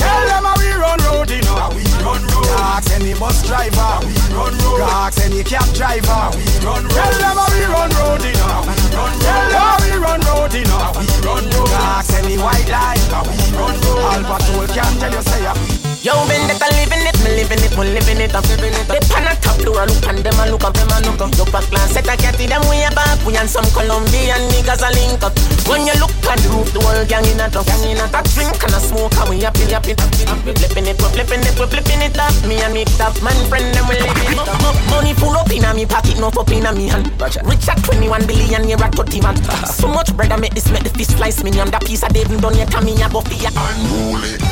[0.00, 1.68] Tell them a we run road, you know.
[1.76, 2.81] We run road.
[2.92, 4.06] Any bus driver.
[4.06, 4.80] We run road.
[4.82, 6.30] Ask any cab driver.
[6.36, 6.92] We run road.
[6.92, 8.62] Tell them we run road, know.
[8.68, 9.22] We run road.
[9.26, 10.92] Tell them we run road, know.
[11.00, 11.70] We run road.
[11.72, 13.00] Ask any white line.
[13.26, 13.98] We run road.
[13.98, 15.81] All patrol can tell you say ya.
[16.02, 18.90] Yo, been that living it, me living it, we living it, I'm living it.
[18.90, 21.30] They pan a top door, look and them a look up, them a look up.
[21.38, 23.22] Yo, back glance, set a cat them way back.
[23.22, 25.30] We and some Colombian niggas a link up.
[25.70, 28.10] When you look at the roof, the whole gang in a top, gang in a
[28.10, 28.26] top.
[28.34, 30.26] Drink and a smoke, and we happy, happy, happy.
[30.42, 32.34] We flipping it, we flipping it, we flipping it up.
[32.50, 34.58] Me and me top man friend, them we living it up.
[34.90, 37.14] Money full up in a me pocket, no up in a me hand.
[37.46, 39.38] Rich at 21 billion, you're a 30 man.
[39.70, 41.54] So much bread, I make this, make the fist slice me.
[41.62, 43.38] On that piece, I didn't done yet, I'm a buffy.
[43.46, 44.51] Unruly.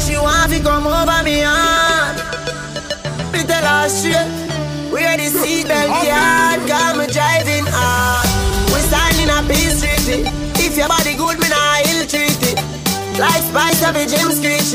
[0.00, 2.16] She want to come over me heart.
[3.32, 4.28] Me tell her straight.
[4.90, 8.26] Wear the seatbelt yard, got me driving hard.
[8.72, 10.26] We standing up in street.
[10.58, 12.58] If your body good, me nah ill treat it.
[13.20, 14.72] Like Spice of a gym screech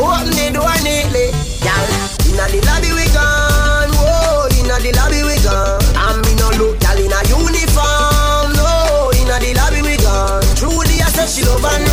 [0.00, 1.28] Open the door neatly,
[1.60, 1.84] y'all.
[2.32, 4.48] Inna the lobby we gone, whoa.
[4.56, 5.82] Inna the lobby we gone.
[6.00, 9.12] And me no look, y'all inna uniform, no.
[9.20, 10.40] Inna the lobby we gone.
[10.56, 11.91] Truly, I said she love unruly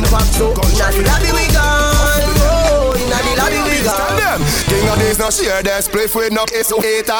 [0.00, 2.96] You back so inna the lobby we gone, oh.
[2.96, 4.40] Inna the lobby we gone.
[4.64, 7.12] King of these no share their split with no kiss oh, hater.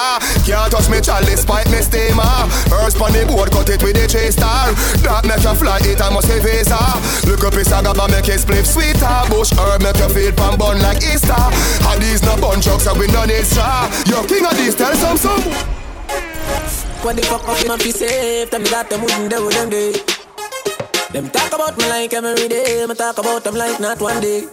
[0.48, 2.24] Can't touch me chalice, spite me steamer.
[2.72, 4.72] First pon the board, cut it with the chase star.
[5.04, 6.80] That make you fly it, I must have visa.
[7.28, 9.28] Look up his saga, but make it split sweeter.
[9.28, 11.36] Bush herb make you feel pan bun like Easter.
[11.84, 13.92] And these no bun trucks, so we no need straw.
[14.08, 15.44] Yo, king of these, tell some some.
[17.04, 18.48] What the fuck up, man, be safe.
[18.48, 20.19] Tell me that them wouldn't do
[21.12, 22.86] them talk about me like every day.
[22.86, 24.46] Me talk about them like not one day.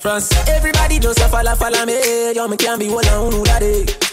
[0.00, 2.32] France, everybody just a follow, follow me.
[2.32, 4.09] Yo, me can't be one on who that day.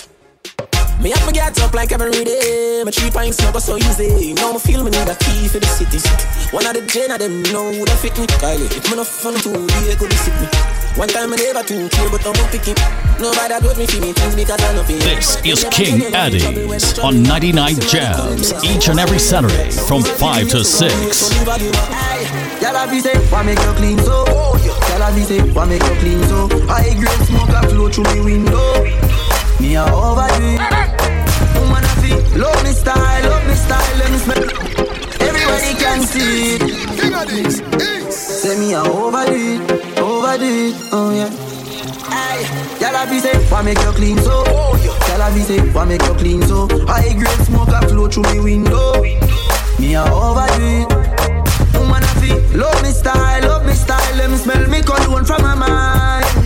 [1.02, 2.82] Me have me get up like every day.
[2.84, 4.34] My three pints not go so easy.
[4.34, 6.02] Now me feel me need a key for the city.
[6.50, 8.26] One of the gen of them know who that fit me.
[8.42, 10.48] Kylie, if me not fun to be could sit me.
[10.98, 12.74] One time I never too care, but I'm picking.
[13.22, 14.98] Nobody brought me for me things because I know feel.
[14.98, 21.46] This is King Addies on 99 Jams each and every Saturday from 5 to 6.
[22.58, 24.26] Y'all have say, why make you clean so?
[24.66, 26.50] Y'all have say, why make you clean so?
[26.66, 29.27] High grade smoke a flow through me window.
[29.60, 30.58] Me a overdo.
[31.60, 34.44] Woman a feel, love me style, love me style, let me smell.
[35.28, 38.12] Everybody can see it.
[38.12, 39.34] Say me a overdo
[40.46, 41.32] it, oh yeah.
[42.80, 44.44] Y'all have say, why make you clean so?
[44.46, 46.68] Y'all have say, why make you clean so?
[46.86, 49.02] High grade smoke a flow through me window.
[49.80, 50.88] Me a overdo.
[51.80, 55.42] Woman a feel, love me style, love me style, let me smell me cologne from
[55.42, 56.37] my mind.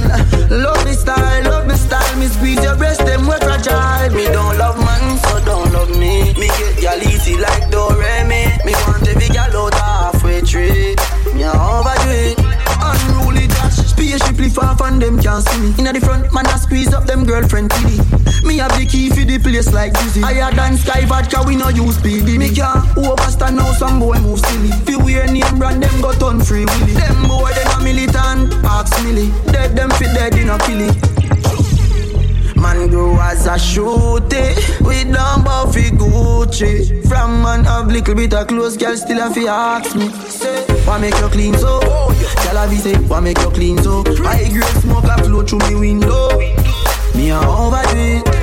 [0.51, 4.13] Love me style, love me style, me squeeze your breast, them we fragile.
[4.13, 6.33] Me don't love man, so don't love me.
[6.33, 8.65] Me get y'all easy like Doremi.
[8.65, 10.93] Me want every gal out halfway tree.
[11.33, 12.40] Me a overdo it.
[14.11, 15.73] Spaceship lift off and them can't see me.
[15.79, 17.95] Inna the front, man I squeeze up them girlfriend kitty.
[18.45, 20.19] Me have the key for the place like Dizzy.
[20.19, 22.37] Higher than Sky Vodka, we no use PD.
[22.37, 24.67] Me can't overstand now some boy move silly.
[24.83, 26.91] Fi wear name brand, them go turn free willy.
[26.91, 29.31] Them boy them a militant, ask milly.
[29.47, 31.20] Dead them fit dead in a killy.
[32.61, 34.53] Man grow as a shooty.
[34.85, 37.07] We don't buffy Gucci.
[37.07, 40.09] From man have little bit of clothes Girl still have to ask me.
[40.29, 41.79] Say, why make you clean so?
[41.79, 44.03] Girl have say, why make you clean so?
[44.23, 46.29] High grade smoke a flow through me window.
[47.15, 48.41] Me a overdo it.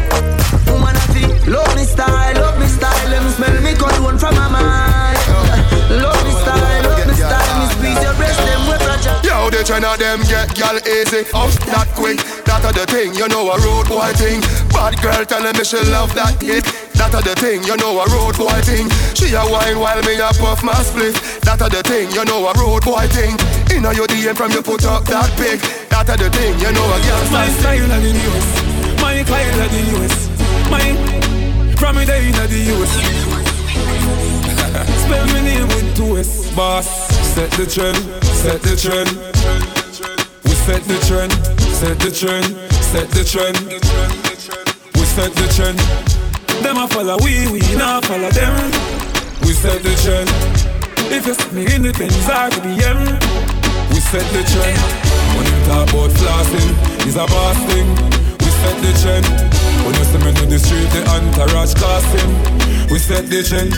[0.67, 3.09] Woman a feel Love me style, love me style.
[3.11, 4.88] Let me smell me cologne from my mind
[9.49, 12.21] Yo, the China them get gal easy, up that quick.
[12.45, 14.45] That a the thing, you know a road boy thing.
[14.69, 16.69] Bad girl telling me she love that hit.
[17.01, 18.93] That a the thing, you know a road boy thing.
[19.17, 21.17] She a wine while me a puff my split.
[21.49, 23.41] That a the thing, you know a road boy thing.
[23.73, 25.65] Inna your DM from you put up that pic.
[25.89, 28.47] That a the thing, you know a girl My style of the US,
[29.01, 30.29] my client of the US,
[30.69, 30.85] my
[31.81, 32.93] from me day in the US.
[35.09, 36.53] Spell my name with two S.
[36.53, 39.11] Boss, set the trend, set the trend.
[40.45, 41.33] We set the trend,
[41.77, 42.47] set the trend,
[42.89, 43.59] set the trend.
[44.97, 45.79] We set the trend.
[46.63, 48.55] Them a follow we, we not follow them.
[49.45, 50.29] We set the trend.
[51.13, 53.01] If you see me in the Benz or the BM,
[53.93, 54.81] we set the trend.
[55.37, 56.71] When you talk about flossing,
[57.07, 57.89] it's a boss thing.
[58.41, 59.27] We set the trend.
[59.85, 62.31] When you see me in the street, the entourage casting.
[62.91, 63.73] We set the trend.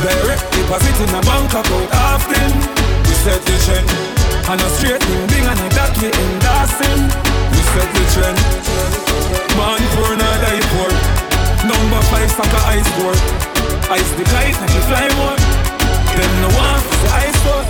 [0.00, 2.75] Direct deposit in a bank account often.
[3.24, 3.88] Set the trend.
[4.48, 7.02] And a straight thing, and that we endorsing.
[7.50, 8.38] We set the trend.
[9.56, 10.90] Man poor, not die poor.
[11.66, 13.18] Number five, soccer ice board.
[13.90, 15.38] Ice the kite, and you fly more.
[16.14, 17.66] Them no one for the ice board.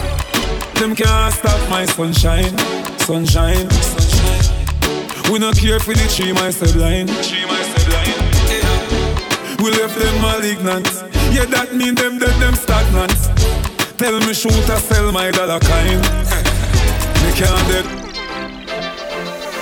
[0.76, 2.52] Them can't stop my sunshine,
[2.98, 5.32] sunshine, sunshine.
[5.32, 6.52] We not care for the tree, my.
[8.50, 8.66] Yeah.
[9.62, 10.86] We left them malignant.
[11.32, 13.75] Yeah, that mean them dead, them stagnant.
[13.98, 16.02] Tell me shoot or sell my dollar kind.
[17.22, 18.05] Me can't.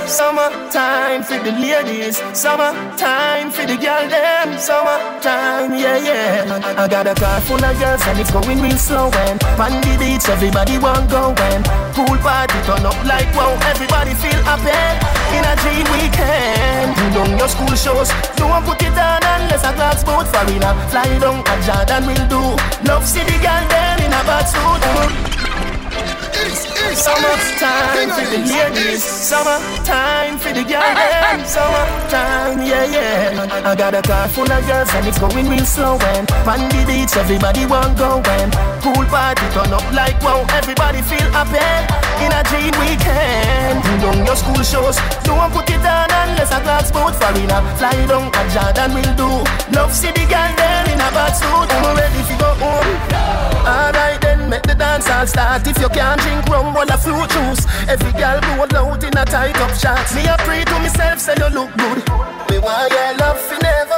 [0.07, 6.75] Summertime for the ladies, summer time for the girl them, summertime, yeah, yeah.
[6.77, 9.97] I got a car full of girls and it's going real slow and on the
[9.99, 11.65] beach everybody want go and
[11.97, 14.77] pool party turn up like wow, everybody feel happy
[15.33, 16.93] in a dream weekend.
[17.01, 20.63] You know your school shows, don't put it on unless a glass boat for in
[20.63, 22.43] a fly down a Jordan will do.
[22.85, 25.34] Love city girl them in a bad suit.
[26.95, 33.63] Summertime for the ladies, summertime for the girls, summertime, yeah, yeah.
[33.65, 36.83] I got a car full of girls and it's going real slow and on the
[36.87, 38.51] beach everybody want go and
[38.83, 41.63] pool party turn up like wow, everybody feel happy
[42.25, 43.79] in a dream weekend.
[43.87, 47.95] You know your school shows, don't put it on unless a glass boat a fly
[48.11, 49.31] down a Jordan will do.
[49.71, 52.91] Love city girl there in a bad suit, I'm ready to go home.
[53.67, 54.24] Alright
[54.55, 55.67] make the dance all start.
[55.67, 57.63] If you can't drink rum, roll a fruit juice.
[57.89, 60.15] Every girl roll out in a tight up shots.
[60.15, 61.99] Me a pray to myself, say you look good.
[62.51, 63.94] Me want your love end.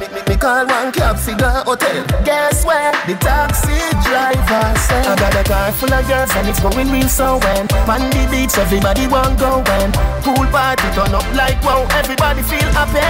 [0.00, 2.04] Me, me, me call one cab figure hotel.
[2.24, 2.92] Guess where?
[3.06, 5.06] The taxi driver said.
[5.06, 8.22] I got a car full of girls and it's going real so when on the
[8.30, 9.92] beach everybody want go when
[10.24, 11.86] pool party turn up like wow.
[11.94, 13.04] Everybody feel happy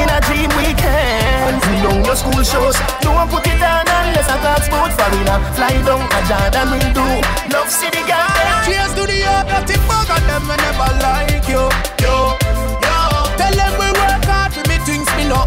[0.00, 1.58] in a dream weekend.
[1.66, 2.76] We know your school shows.
[3.02, 6.90] Don't put it on unless I got sport for a fly down a Jordan will
[6.92, 7.06] do.
[7.52, 8.28] Love city girl.
[8.64, 11.64] Cheers to the that it bug on them we never like you,
[12.02, 12.34] yo,
[12.82, 13.14] yo.
[13.38, 15.44] Tell them we work hard for me things me no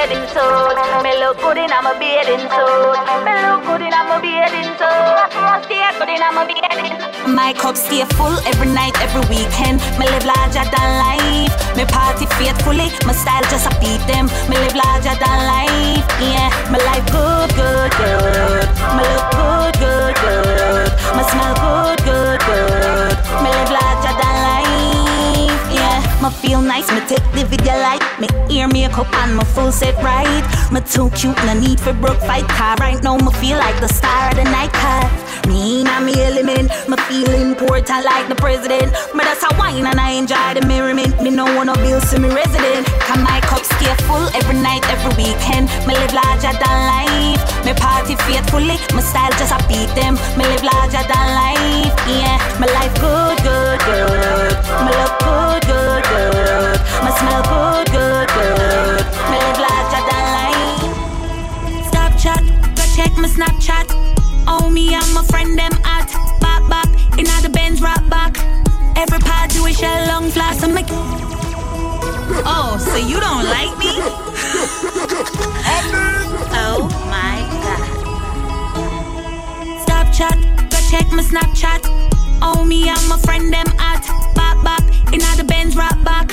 [0.00, 2.96] Bathing suit, me look good in a bathing suit.
[3.20, 5.28] Me look good in a bathing suit.
[5.68, 7.28] Stay good in bathing suit.
[7.28, 9.76] My cup stay full every night, every weekend.
[10.00, 11.52] Me live larger than life.
[11.76, 12.88] Me party faithfully.
[13.04, 14.32] My style just a beat them.
[14.48, 16.08] Me live larger than life.
[16.16, 18.64] Yeah, my life good, good, good.
[18.96, 20.88] Me look good, good, good.
[21.12, 23.14] Me smell good, good, good.
[23.44, 25.60] Me live larger than life.
[25.68, 26.88] Yeah, me feel nice.
[26.88, 28.09] Me take the video light.
[28.20, 30.44] Me ear makeup and my full set right.
[30.70, 32.76] Me too cute, no need for broke fight car.
[32.76, 35.08] Right now, me feel like the star of the night car.
[35.48, 38.92] Me and me element, me feel important like the president.
[39.14, 41.22] But that's a wine and I enjoy the merriment.
[41.22, 42.86] Me no wanna build to me resident.
[43.08, 45.72] Can my cup stay full every night, every weekend.
[45.88, 47.40] Me live larger than life.
[47.64, 48.76] Me party faithfully.
[48.92, 50.14] My style just a beat them.
[50.36, 51.94] Me live larger than life.
[52.04, 53.29] Yeah, my life good.
[63.30, 63.86] Snapchat.
[64.48, 66.10] Oh, me and my friend them at
[66.40, 68.36] back back in the Benz rock back.
[68.96, 70.86] Every party we shell long flash and make.
[72.44, 73.92] Oh, so you don't like me?
[76.58, 77.86] oh my god.
[79.82, 80.36] Stop chat,
[80.70, 81.86] go check my Snapchat.
[82.42, 84.02] Oh, me and my friend them at
[84.34, 86.32] back back in the Benz rock back.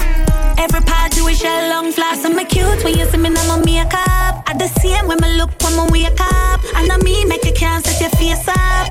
[0.57, 3.63] Every party we shell long flash and me cute when you see me now my
[3.63, 4.36] makeup.
[4.47, 6.63] I the same when me look when me wake up.
[6.75, 8.87] And I know me make you can't set your face up.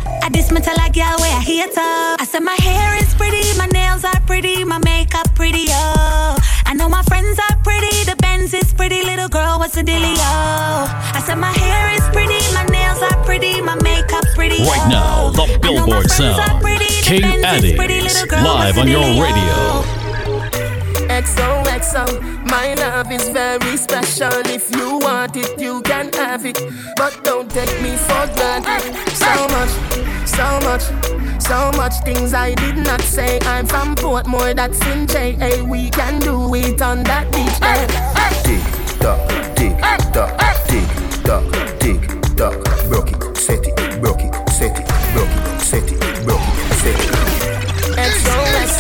[0.57, 2.21] I tell a girl where I hate up.
[2.21, 6.37] I said my hair is pretty, my nails are pretty, my makeup pretty, oh.
[6.67, 10.17] I know my friends are pretty, the Benz is pretty, little girl, what's the dealio?
[10.19, 14.63] I said my hair is pretty, my nails are pretty, my makeup pretty.
[14.65, 16.63] Right now, the Billboard sound.
[17.03, 17.77] King Addies,
[18.43, 20.06] live on your radio.
[21.17, 22.05] XOXO,
[22.51, 24.29] my love is very special.
[24.45, 26.61] If you want it, you can have it.
[26.97, 28.83] But don't take me for granted.
[29.17, 29.73] So much,
[30.29, 30.83] so much,
[31.43, 33.39] so much things I did not say.
[33.43, 35.65] I'm from Portmore, that's in JA.
[35.65, 37.59] We can do it on that beach.
[37.63, 37.87] eh.
[38.45, 39.19] Tick tock,
[39.57, 39.79] tick
[40.13, 40.37] tock,
[40.69, 40.89] tick
[41.25, 41.45] tock,
[41.81, 42.89] tick tock.
[42.91, 45.96] Broke it, set it, broke it, set it, broke it, set it,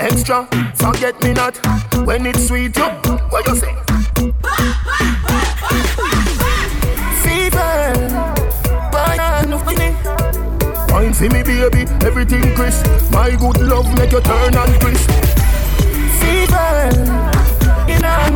[0.00, 0.48] extra.
[0.74, 1.56] Forget me not
[2.06, 2.76] when it's sweet.
[2.76, 2.84] You,
[3.30, 3.74] what you say?
[7.22, 7.94] Fever,
[8.90, 9.90] banana me.
[10.92, 12.86] Wine for me, baby, everything crisp.
[13.12, 15.10] My good love make you turn and crisp.
[16.20, 16.90] Fever,
[17.86, 18.30] in a.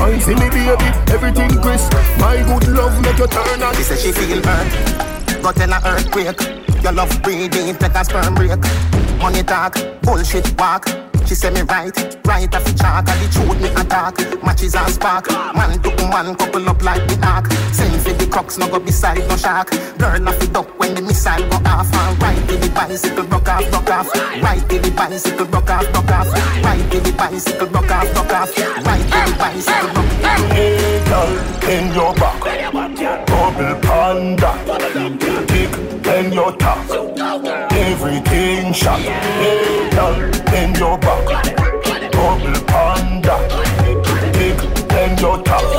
[0.00, 1.92] Wine for me, baby, everything crisp.
[2.18, 3.76] My good love make you turn and.
[3.76, 6.40] She said she feel hurt, got in a earthquake.
[6.82, 8.99] Your love breathing like a sperm break.
[9.20, 10.86] Money talk, bullshit walk.
[11.26, 11.94] She say me right,
[12.26, 15.30] right off the chalk And the truth me attack, matches and spark.
[15.30, 19.18] Man to man couple up like the ark Send for the crocks, no go beside
[19.28, 21.92] no shark Burn off the duck when the missile go off.
[21.94, 24.42] And ride to the bicycle, rock off, rock off.
[24.42, 26.64] Ride to the bicycle, rock off, rock off.
[26.64, 28.58] Ride to the bicycle, rock off, rock off.
[28.58, 30.50] Ride to the bicycle, rock off.
[30.50, 31.30] Hey girl,
[31.70, 32.42] in your back.
[33.28, 34.50] Bubble panda
[36.20, 36.76] In your top.
[37.72, 39.00] Everything shot.
[39.00, 40.16] Hey girl,
[40.54, 41.24] in your back.
[42.12, 43.36] Bubble panda.
[44.34, 44.58] Big
[44.92, 45.69] and your top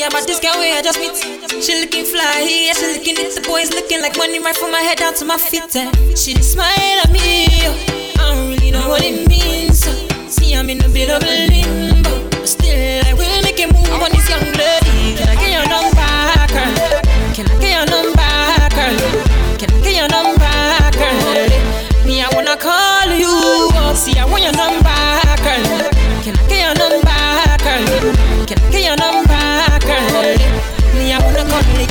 [0.00, 1.16] story about this girl where I just meet.
[1.62, 4.80] She looking fly, yeah, she looking at the boys Looking like money right from my
[4.80, 7.76] head down to my feet and She just smile at me oh.
[8.18, 10.28] I don't really know what it means oh.
[10.28, 12.30] See, I'm in a bit of a limbo.
[12.30, 14.49] But still, I will make a move on this young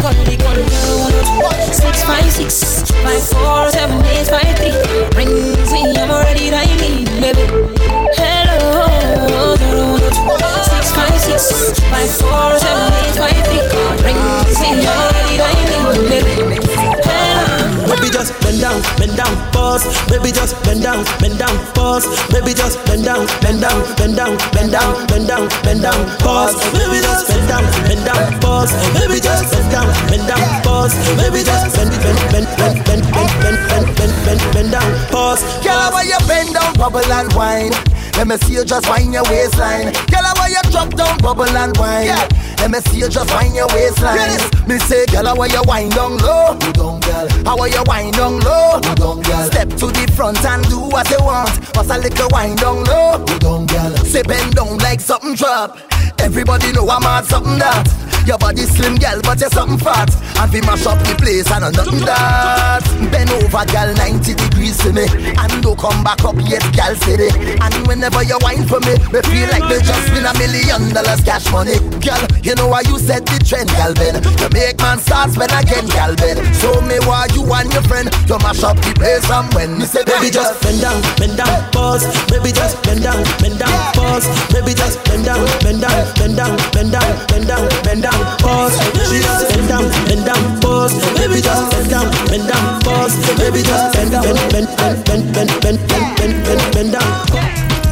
[0.02, 0.38] call you.
[1.74, 4.74] Six five six five four seven eight five three.
[5.16, 7.46] Rings me, I'm already dialing, baby.
[8.16, 9.56] Hello,
[10.64, 12.59] six five six five four
[18.20, 19.84] just bend down, bend down, pause.
[20.12, 22.04] Baby just bend down, bend down, pause.
[22.28, 26.52] Baby just bend down, bend down, bend down, bend down, bend down, bend down, pause.
[26.76, 28.72] Baby just bend down, bend down, pause.
[28.92, 30.94] Baby just bend down, bend down, pause.
[31.16, 33.04] Baby just bend, bend, bend, bend, bend,
[33.40, 35.40] bend, bend, bend, bend, bend, down, pause.
[35.64, 37.72] Girl, why you bend down, bubble and wine?
[38.20, 39.94] Let me see you just find your waistline.
[40.12, 42.08] Girl, why you drop down, bubble and wine?
[42.58, 44.36] Let me see you just find your waistline.
[44.68, 46.52] Me say, girl, why you wind down low?
[46.62, 47.30] You don't, girl.
[47.46, 48.82] How are you wind down low?
[48.84, 49.46] You don't, girl.
[49.46, 51.50] Step to the front and do what you want.
[51.78, 53.24] What's a little wind down low?
[53.26, 53.96] You don't, girl.
[54.04, 55.80] Say bend down like something drop.
[56.22, 57.88] Everybody know I'm on something that.
[58.28, 60.12] Your body slim, girl, but you're something fat.
[60.38, 62.84] And we mash up the place and I'm nothing that.
[63.10, 65.08] Bend over, girl, 90 degrees to me.
[65.34, 67.32] And don't come back up yet, girl, city.
[67.58, 71.24] And whenever you whine for me, me feel like me just win a million dollars
[71.26, 71.80] cash money.
[72.04, 74.22] Girl, you know why you set the trend, girl, Ben.
[74.22, 76.38] You make man start spend again, girl, Ben.
[76.60, 79.86] So me why you and your friend, you mash up the place and when me
[79.90, 82.06] say, Baby just bend down, bend down, pause.
[82.30, 84.28] Baby just bend down, bend down, pause.
[84.54, 88.76] Baby just bend down, bend down, bend down, bend down, bend down, bend down, pause.
[88.94, 90.94] Baby just bend down, bend down, pause.
[91.18, 93.14] Baby just bend down, bend down, pause.
[93.38, 97.10] Baby just bend, bend, bend, bend, bend, bend, bend, bend, bend, bend, bend down.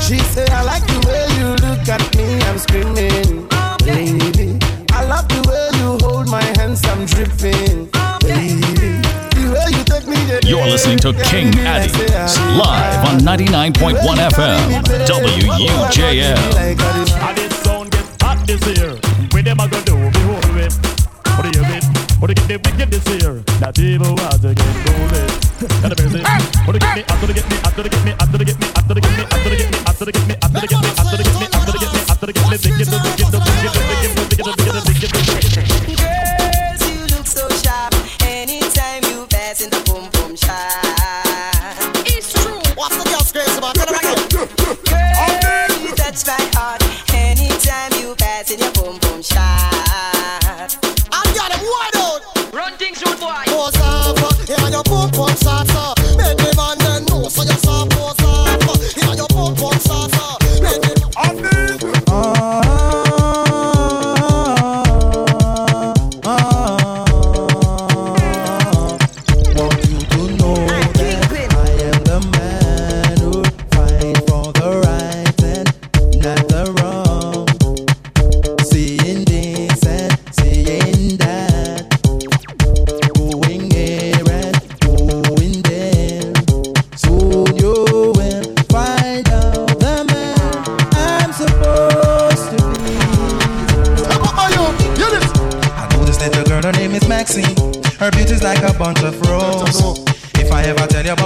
[0.02, 3.48] She say I like the way you look at me, I'm screaming,
[3.84, 4.58] baby.
[4.94, 7.90] I love the way you hold my hands, I'm dripping,
[8.24, 9.02] baby.
[9.36, 10.40] The way you take me there.
[10.44, 11.94] You're listening to King Addies
[12.58, 14.00] live on 99.1
[14.32, 16.87] FM, WUJL.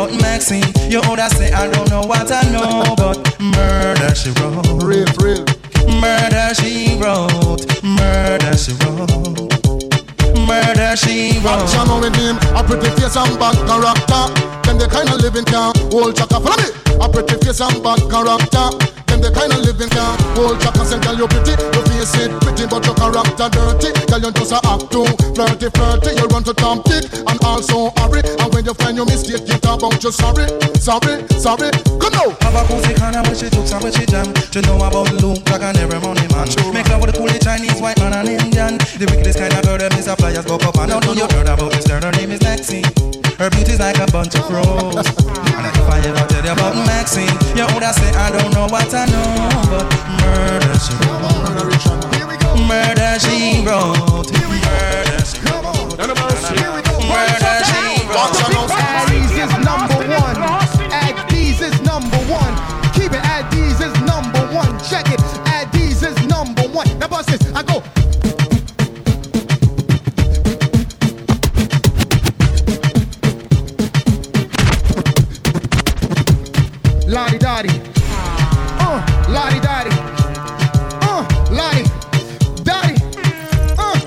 [0.01, 3.17] Ever tell you about Maxine, you would say I don't know what I know, but
[3.39, 4.83] murder she wrote.
[4.83, 5.45] Real, real.
[5.99, 7.65] Murder she wrote.
[7.83, 9.51] Murder she wrote.
[10.47, 11.61] Murder she wrote.
[11.61, 14.23] Action on with him, a pretty face and bad character.
[14.63, 16.39] Them the kind of living can hold chaka.
[16.39, 16.69] Follow me.
[17.01, 19.00] A pretty face and bad character.
[19.21, 20.83] The kind of living can hold chaka.
[20.83, 23.89] Say, girl, you pretty, your face it pretty, but your character dirty.
[24.09, 25.05] Girl, you just a act too
[25.37, 26.11] flirty, flirty.
[26.17, 28.25] You run to Tom Dick and also hurry.
[28.41, 30.49] And when you find your mistake, you talk about you sorry,
[30.81, 31.69] sorry, sorry.
[32.01, 32.33] Come now.
[32.41, 34.27] Have a pussy kinda when she and when she jam.
[34.53, 36.47] You know about Luke like an every money man.
[36.73, 38.77] Make love with a coolie Chinese, white man and Indian.
[38.97, 41.27] The wickedest kind of girl them is a flyers go up and don't know you
[41.29, 42.01] heard about this girl.
[42.01, 43.30] Her name is Lexi.
[43.41, 45.07] Her beauty's like a bunch of roses.
[45.17, 47.25] and if I ever tell you about Maxine,
[47.57, 49.89] you would have say I don't know what I know, but
[50.21, 51.41] murder she wrote.
[52.69, 54.29] Murder she wrote.
[54.29, 55.81] Murder she wrote.
[57.09, 57.81] Murder she
[58.13, 58.37] wrote.
[58.77, 60.37] Addies is number one.
[60.93, 62.53] Addies is number one.
[62.93, 63.25] Keep it.
[63.25, 64.69] Addies is number one.
[64.85, 65.19] Check it.
[65.49, 66.85] Addies is number one.
[66.99, 67.41] Now bust this.
[67.55, 67.81] I go.
[77.11, 77.81] Lottie Dottie.
[78.79, 79.91] Uh, Lottie Dottie.
[81.01, 81.83] Uh, Lottie
[82.63, 82.95] Dottie.
[83.77, 83.99] Uh,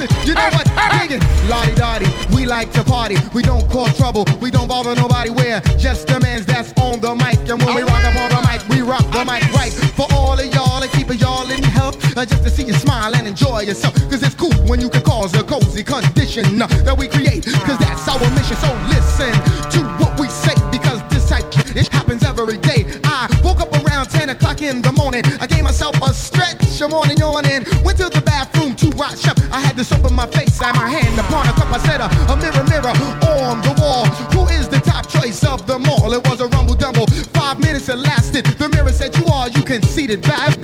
[0.00, 0.26] it.
[0.26, 0.66] You know what?
[0.98, 1.48] Dig it.
[1.48, 2.10] Lottie Dottie.
[2.34, 3.14] We like to party.
[3.32, 4.24] We don't cause trouble.
[4.40, 5.30] We don't bother nobody.
[5.30, 7.38] We're just the mans that's on the mic.
[7.48, 9.72] And when we rock up on the mic, we rock the mic right.
[9.94, 11.94] For all of y'all and keeping y'all in health.
[12.16, 13.94] Uh, just to see you smile and enjoy yourself.
[14.10, 17.44] Cause it's cool when you can cause a cozy condition uh, that we create.
[17.44, 18.56] Cause that's our mission.
[18.56, 19.47] So listen
[24.58, 25.22] o'clock in the morning.
[25.40, 26.58] I gave myself a stretch,
[26.90, 27.64] morning yawning.
[27.84, 29.38] Went to the bathroom to wash up.
[29.50, 31.70] I had the soap in my face, had my hand upon a cup.
[31.72, 32.94] I said, uh, a mirror, mirror
[33.50, 34.06] on the wall.
[34.34, 36.12] Who is the top choice of them all?
[36.12, 37.06] It was a rumble dumble.
[37.34, 38.46] Five minutes it lasted.
[38.46, 40.56] The mirror said, You are, you conceited back.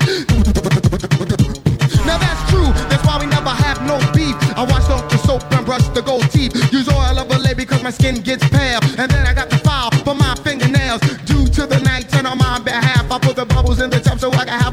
[2.06, 4.36] Now that's true, that's why we never have no beef.
[4.56, 6.54] I wash off the soap and brush the gold teeth.
[6.72, 8.80] Use oil of a lady because my skin gets pale.
[8.98, 9.53] And then I got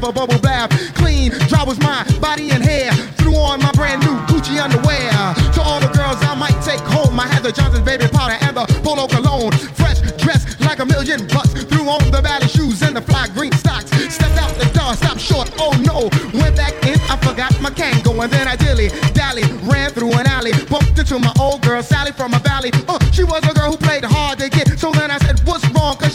[0.04, 0.70] a bubble bath.
[0.94, 2.92] Clean, dry was my body and hair.
[3.18, 5.10] Threw on my brand new Gucci underwear.
[5.54, 8.56] To all the girls I might take home, I had the Johnson's baby powder and
[8.56, 9.52] the Polo cologne.
[9.52, 11.52] Fresh dressed like a million bucks.
[11.64, 13.90] Threw on the Bally shoes and the fly green stocks.
[14.12, 16.10] Stepped out the door, stopped short, oh no.
[16.38, 18.22] Went back in, I forgot my Kangol.
[18.22, 20.52] And then I dilly dally, ran through an alley.
[20.68, 22.70] Bumped into my old girl, Sally from a valley.
[22.88, 22.98] Uh,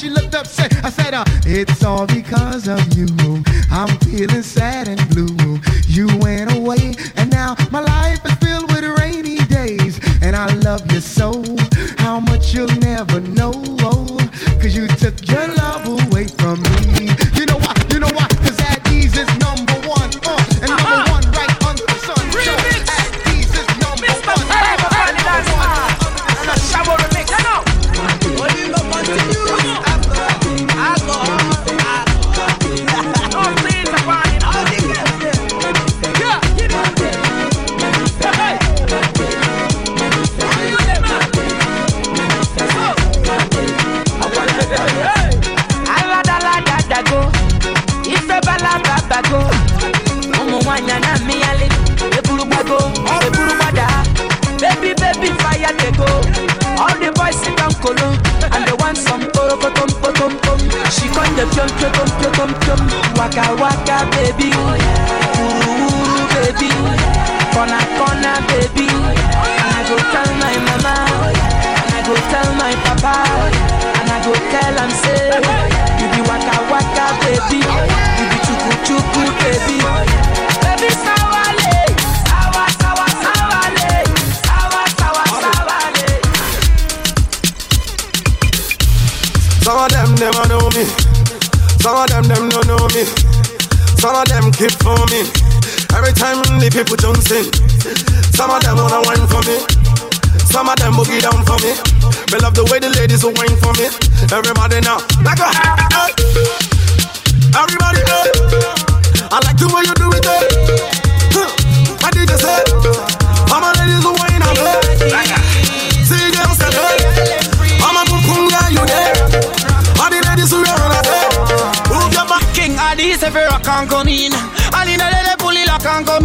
[0.07, 0.73] she looked upset.
[0.85, 3.07] I said, uh, It's all because of you.
[3.69, 5.59] I'm feeling sad and blue.
[5.87, 9.99] You went away, and now my life is filled with rainy days.
[10.21, 11.43] And I love you so,
[11.97, 13.56] how much you'll never know.
[61.37, 62.81] Come dey piom piom piom piom,
[63.17, 64.49] waka waka baby,
[65.37, 66.69] wuru wuru baby,
[67.53, 70.95] corner corner baby, and I go tell my mama,
[71.77, 73.15] and I go tell my papa,
[73.99, 75.37] and I go tell am say,
[75.99, 77.61] you be waka waka baby,
[78.17, 79.77] you be chuku chuku baby,
[80.63, 81.77] baby sawale,
[82.25, 83.89] sawa sawa sawale,
[84.47, 86.07] sawa sawa sawale.
[89.63, 91.06] Some of them never know me.
[91.87, 93.07] Some of them them don't know me.
[93.95, 95.23] Some of them keep for me.
[95.95, 97.47] Every time the people don't sing.
[98.35, 99.55] Some of them wanna whine for me.
[100.51, 101.71] Some of them boogie down for me.
[102.27, 103.87] Me love the way the ladies will whine for me.
[104.35, 106.11] Everybody now, like a hey.
[107.55, 108.35] Everybody, hey.
[109.31, 110.43] I like the way you do it, hey.
[111.31, 111.47] Huh.
[112.03, 112.76] I did just say,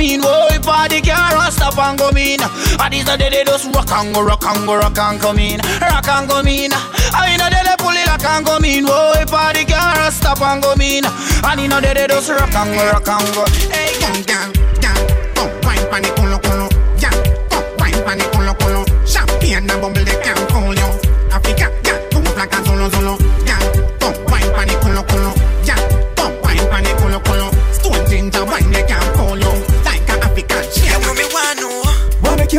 [0.02, 2.40] come in Whoa, if I party can't stop and go mean.
[2.42, 5.60] And these are the just rock and go, rock and go, rock and come in,
[5.80, 6.70] rock and go mean.
[7.14, 8.84] I know they pull it like and go mean.
[8.86, 11.04] Whoa, party can't stop and go mean.
[11.06, 13.44] And you know they just rock and go, rock and go.
[13.70, 15.02] Hey, gang, gang, gang,
[15.38, 16.66] oh, wine pan it, culo, culo,
[17.00, 17.14] yeah,
[17.52, 18.82] oh, wine pan it, culo, culo.
[19.06, 20.21] Champagne and bubble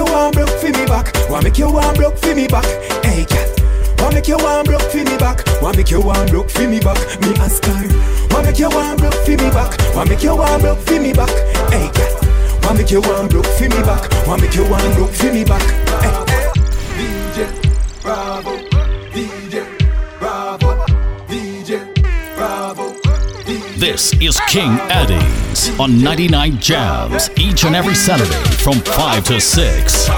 [0.06, 1.14] you one broke for me back?
[1.30, 2.66] Wanna make you one broke for me back?
[3.04, 3.50] Hey, cat.
[4.00, 5.44] Wanna make you one broke for me back?
[5.62, 6.98] Wanna make you one broke for me back?
[7.22, 8.28] Me ask her.
[8.32, 9.78] Wanna make you one broke for me back?
[9.96, 11.30] Wanna make you one broke for me back?
[11.72, 12.64] Hey, cat.
[12.64, 14.28] Wanna make you one broke for me back?
[14.28, 15.62] Wanna make you one broke for me back?
[16.02, 16.16] Hey.
[16.98, 17.48] DJ
[18.02, 18.58] Bravo,
[23.84, 28.32] This is King Addies on 99 Jams each and every Saturday
[28.64, 30.10] from 5 to 6.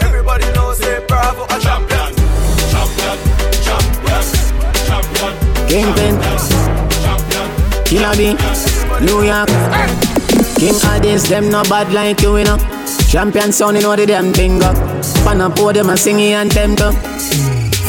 [0.00, 2.14] Everybody knows say bravo champion.
[2.70, 3.18] Champion,
[3.66, 4.22] champion,
[4.86, 5.66] champion.
[5.66, 6.14] Kingpin,
[7.84, 8.36] Killer B,
[9.04, 9.48] New York.
[10.54, 12.58] King Addies, them no bad like you, you know.
[13.08, 14.76] Champion sound, you know the damn thing up.
[15.24, 17.11] Pan a podium and singing and tempo.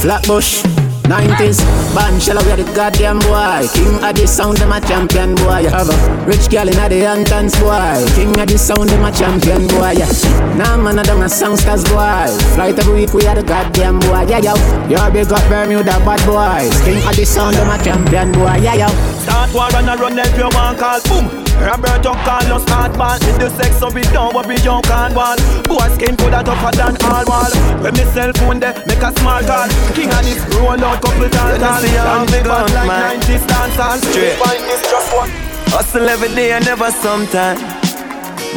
[0.04, 0.62] Flatbush,
[1.08, 1.64] 90s,
[1.95, 3.64] band shell we are the goddamn boy.
[3.72, 5.64] King Addies sound, them a champion boy.
[5.72, 8.04] Have a rich girl in the Hamptons boy.
[8.12, 9.95] King Addies sound, them a champion boy.
[9.95, 10.12] Yeah.
[10.60, 12.28] Nah man, I don't a songsters boy.
[12.54, 14.28] Flight every week we are the goddamn boy.
[14.28, 14.56] Yeah yo,
[14.91, 16.76] you're big up Bermuda bad boys.
[16.84, 18.60] King Addies sound, them a champion boy.
[18.60, 18.88] Yeah yo.
[19.24, 23.49] Start war and a run if you want call boom Roberto Carlos ball With the
[23.55, 27.24] sex so we don't worry you can't wall Boy skin put that tougher than all
[27.24, 31.30] wall When me cell phone there make a small call King Addies roll out couple
[31.32, 33.20] tall tall see how And big on, like man.
[33.22, 34.36] 90s dance all Straight.
[34.43, 35.32] Find this just one
[35.74, 37.57] Hustle every day and never sometime.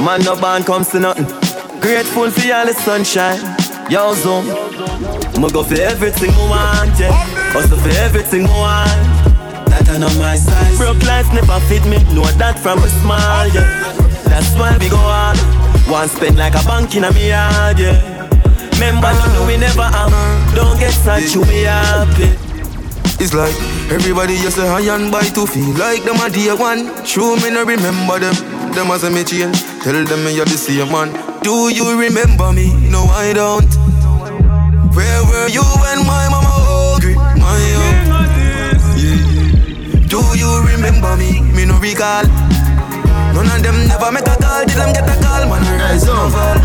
[0.05, 1.25] Man, no band comes to nothing.
[1.81, 3.41] Grateful for all the sunshine.
[3.91, 4.45] Yo, zoom.
[5.35, 7.13] I'ma go for everything I want, yeah.
[7.55, 9.36] Hustle for everything I want.
[9.87, 10.78] That I know my size.
[10.78, 12.03] Broke life never fit me.
[12.14, 13.95] Know that from a small, yeah.
[14.26, 15.37] That's why we go on.
[15.87, 18.26] One spend like a bank in a me yard, yeah.
[18.74, 20.11] Remember, no, no, we never am.
[20.55, 22.34] Don't get sad, you be happy.
[23.18, 23.55] It's like
[23.91, 26.93] everybody just say high and buy to feel like them a day one.
[27.07, 28.34] True, me no remember them.
[28.74, 29.62] Them as a me change.
[29.82, 31.14] Tell them me you're the same man.
[31.41, 32.74] Do you remember me?
[32.91, 33.70] No, I don't.
[34.93, 37.14] Where were you when my mama hungry?
[37.14, 38.06] My young.
[40.57, 40.63] Yeah.
[40.63, 41.41] Do you remember me?
[41.53, 42.25] Me no recall.
[43.35, 44.65] None of them never make a call.
[44.65, 45.47] Did them get a call?
[45.49, 46.63] Man, rise and.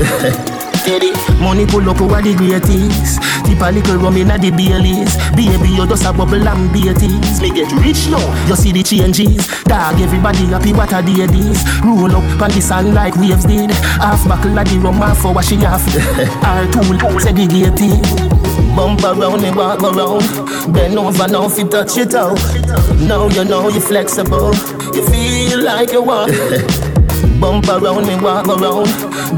[0.80, 3.20] Teddy, money pull up over the greatest.
[3.44, 5.16] Tip a little rum inna the Baileys.
[5.36, 7.40] Baby, you just a bubble and beaties.
[7.40, 9.46] Me get rich now, you see the changes.
[9.64, 11.62] Dog, everybody happy what a day this.
[11.84, 13.70] Roll up on the sand like waves did.
[14.00, 15.84] Half buckle of the rum, half for washing off.
[16.44, 18.39] Our tool segregated.
[18.80, 20.72] Bump around and walk around.
[20.72, 22.38] Bend over now if you touch it out.
[22.96, 24.54] Now you know you're flexible.
[24.94, 26.30] You feel like you walk.
[27.40, 28.88] Bump around me, walk around.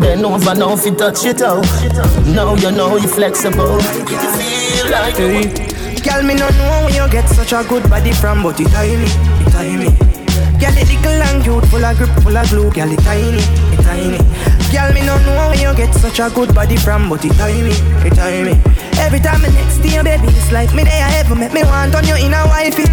[0.01, 1.67] Bend over now if you touch it out.
[2.25, 3.83] Now you know you're flexible.
[3.83, 5.51] You feel like Hey,
[6.05, 9.11] girl, me no know where you get such a good body from, but it tiny,
[9.43, 9.91] it tiny.
[10.63, 12.71] Girl, it little and cute, full of grip, full of glue.
[12.71, 13.43] Girl, it tiny,
[13.75, 14.19] it tiny.
[14.73, 17.77] Girl, me no know where you get such a good body from, but it tiny,
[18.09, 18.57] it me
[18.97, 21.95] Every time me next to you, baby, it's like me there ever make me want
[21.95, 22.89] on you in a wifey.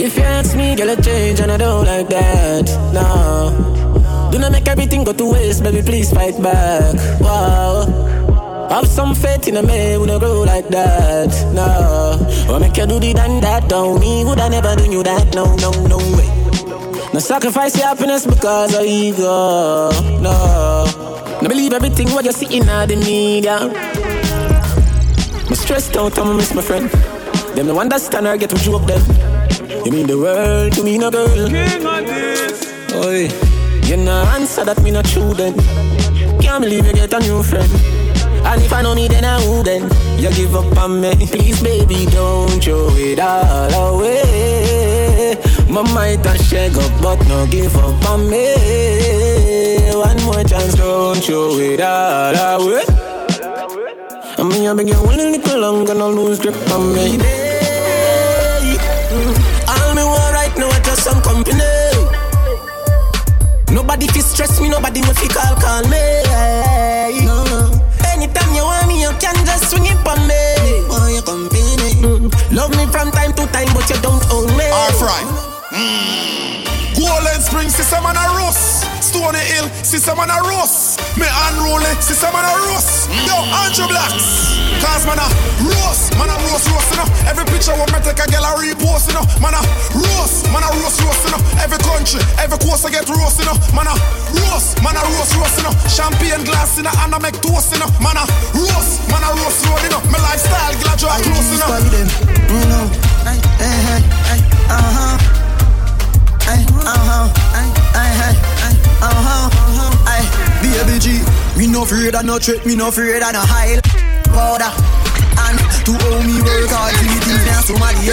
[0.00, 2.66] If you ask me, girl, I change and I don't like that.
[2.92, 4.30] No.
[4.32, 7.20] Do not make everything go to waste, baby, please fight back.
[7.20, 8.68] Wow.
[8.70, 11.30] Have some faith in a man who don't grow like that.
[11.54, 12.52] No.
[12.52, 14.24] Or make you do the done that, don't me.
[14.24, 15.34] Would I never do you that?
[15.34, 16.35] No, no, no way.
[17.16, 19.88] No sacrifice your happiness because of ego.
[20.20, 20.84] No.
[21.40, 23.56] No believe everything what you see in the media.
[25.48, 26.90] My stressed out, I'ma miss my friend.
[27.56, 29.00] Them no understand or get to joke them.
[29.86, 31.26] You mean the world to me, no girl.
[31.48, 32.68] King Addies
[33.02, 33.32] Oi,
[33.88, 35.54] you no answer that me not true then.
[36.38, 37.72] Can't believe you get a new friend.
[38.44, 39.88] And if I know me, then I who then?
[40.20, 41.14] You give up on me.
[41.14, 44.55] Please, baby, don't throw it all away.
[45.68, 48.54] My might a shake up, but no give up on me.
[49.92, 52.84] One more chance, don't throw it all away.
[54.38, 57.18] I mean, I beg you one little longer, no lose grip on me.
[59.10, 59.34] Mm,
[59.68, 61.58] all me want right now is just some company.
[63.72, 66.22] Nobody fi stress me, nobody me fi call call me.
[67.26, 67.70] No, no.
[68.12, 70.42] Anytime you want me, you can just swing it on me.
[71.24, 71.90] Company?
[72.06, 74.64] Mm, love me from time to time, but you don't own me.
[74.70, 75.45] Alright.
[75.76, 76.64] Mm.
[76.96, 78.88] Golden Spring, sister man a roast.
[79.04, 80.96] Stony Hill, sister man a roast.
[81.20, 83.12] Me unruly, sister man a roast.
[83.28, 84.56] Yo, Andrew Blacks.
[84.80, 85.28] Cause man a
[85.68, 87.08] roast, man a roast, roast, you know.
[87.28, 89.24] Every picture what me take a girl a repost, you know.
[89.36, 89.60] Man a
[89.92, 91.40] roast, man a roast, roast, you know.
[91.60, 93.56] Every country, every coast I get roast, you know.
[93.76, 93.94] Man a
[94.32, 95.76] roast, man a roast, roast, you know.
[95.92, 97.92] Champagne glass, you know, and I make toast, you know.
[98.00, 98.24] Man a
[98.56, 100.00] roast, man a roast, roast, you know.
[100.08, 101.68] My lifestyle, glad you are close, you know.
[102.48, 102.84] You know,
[103.28, 104.00] hey, hey,
[104.32, 104.40] hey,
[104.72, 105.45] uh-huh.
[106.46, 108.34] Ay, uh-huh, ay, ay, ay,
[108.66, 109.56] ay, uh-huh.
[110.62, 111.06] Baby G,
[111.56, 113.80] me no afraid of no trick, me no afraid of no high
[114.30, 114.70] powder.
[115.38, 118.12] And to owe me work hard, to me things now somebody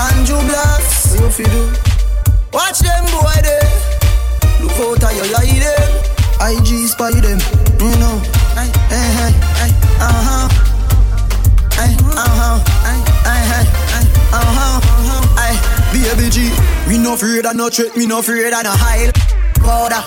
[0.00, 1.62] Andrew Blacks, what you fi do?
[2.52, 3.70] Watch them boy there.
[4.60, 5.90] Look out how you lie them.
[6.40, 7.38] IG spy them,
[7.78, 8.16] you know.
[8.56, 9.29] Ay, ay,
[17.50, 19.10] of no trick, me no afraid of no high
[19.58, 19.98] powder.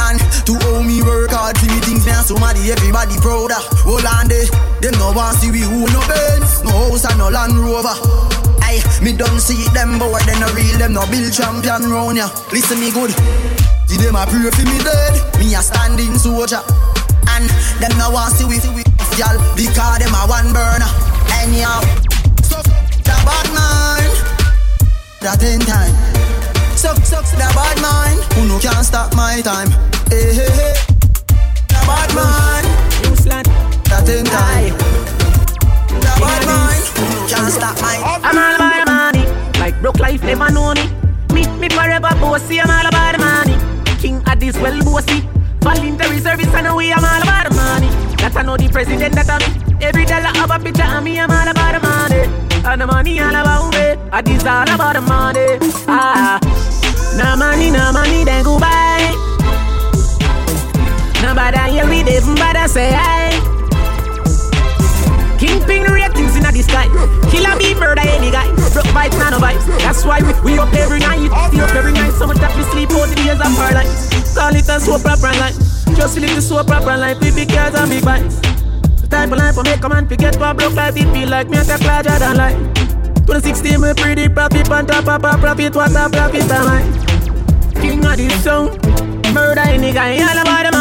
[0.00, 0.16] And
[0.48, 3.60] to owe me work hard for me things now somebody everybody prouder.
[3.84, 4.48] Hold on there,
[4.80, 7.92] them no want see we who no Benz, no house and no Land Rover.
[8.64, 12.32] Ay, me don't see them boy, they no real, them no build champion round ya.
[12.48, 13.12] Listen me good,
[13.84, 16.64] see them a pray for me dead, me a standing soldier.
[17.36, 17.44] And
[17.76, 18.82] them no want see we, we,
[19.20, 20.88] y'all, because them a one burner.
[21.44, 21.84] Anyhow,
[22.40, 22.56] so
[23.04, 24.08] the bad man,
[25.20, 26.09] that in time.
[26.80, 29.68] Suck, suck, the bad man, who no can't stop my time.
[30.10, 30.32] Eh, eh, eh.
[30.32, 30.72] Hey, hey, hey.
[31.68, 32.64] The bad man,
[33.84, 34.72] that in time.
[36.00, 39.28] The bad man, who no can't stop my I'm all about money.
[39.60, 40.88] Like broke life never know me.
[41.34, 42.60] Me, me forever bossy.
[42.60, 43.56] I'm all about money.
[44.00, 45.28] King Addies well bossy.
[45.60, 47.88] Voluntary service I know we I'm all about money.
[48.16, 49.76] That I know the president that I me.
[49.84, 51.20] Every dollar have a picture of me.
[51.20, 52.24] I'm all about money.
[52.64, 54.00] And the money all about me.
[54.10, 55.58] I this all about the money.
[55.86, 56.40] Ah,
[57.16, 59.14] no money, no money, then goodbye.
[61.22, 63.30] Nobody here with even better say hi.
[65.38, 66.84] Kingpin ratings in the sky.
[67.30, 68.44] Killer be murder any guy.
[68.74, 69.64] Broke vibes, nano vibes.
[69.80, 71.30] That's why we, we up every night.
[71.48, 72.12] Stay up every night.
[72.12, 73.88] So much that we sleep out the days of our life.
[74.34, 75.56] Call it a soap opera life.
[75.96, 78.02] Just live the soap opera life with big girls and big.
[78.02, 80.96] The type of life I make a man forget what broke life.
[80.96, 82.99] It feel like me a larger than life.
[83.26, 85.74] 2016 me pretty profit on top of a profit.
[85.74, 87.80] What a profit am I?
[87.80, 88.68] King of this song.
[89.32, 90.18] Murder any guy.
[90.22, 90.79] All about the man.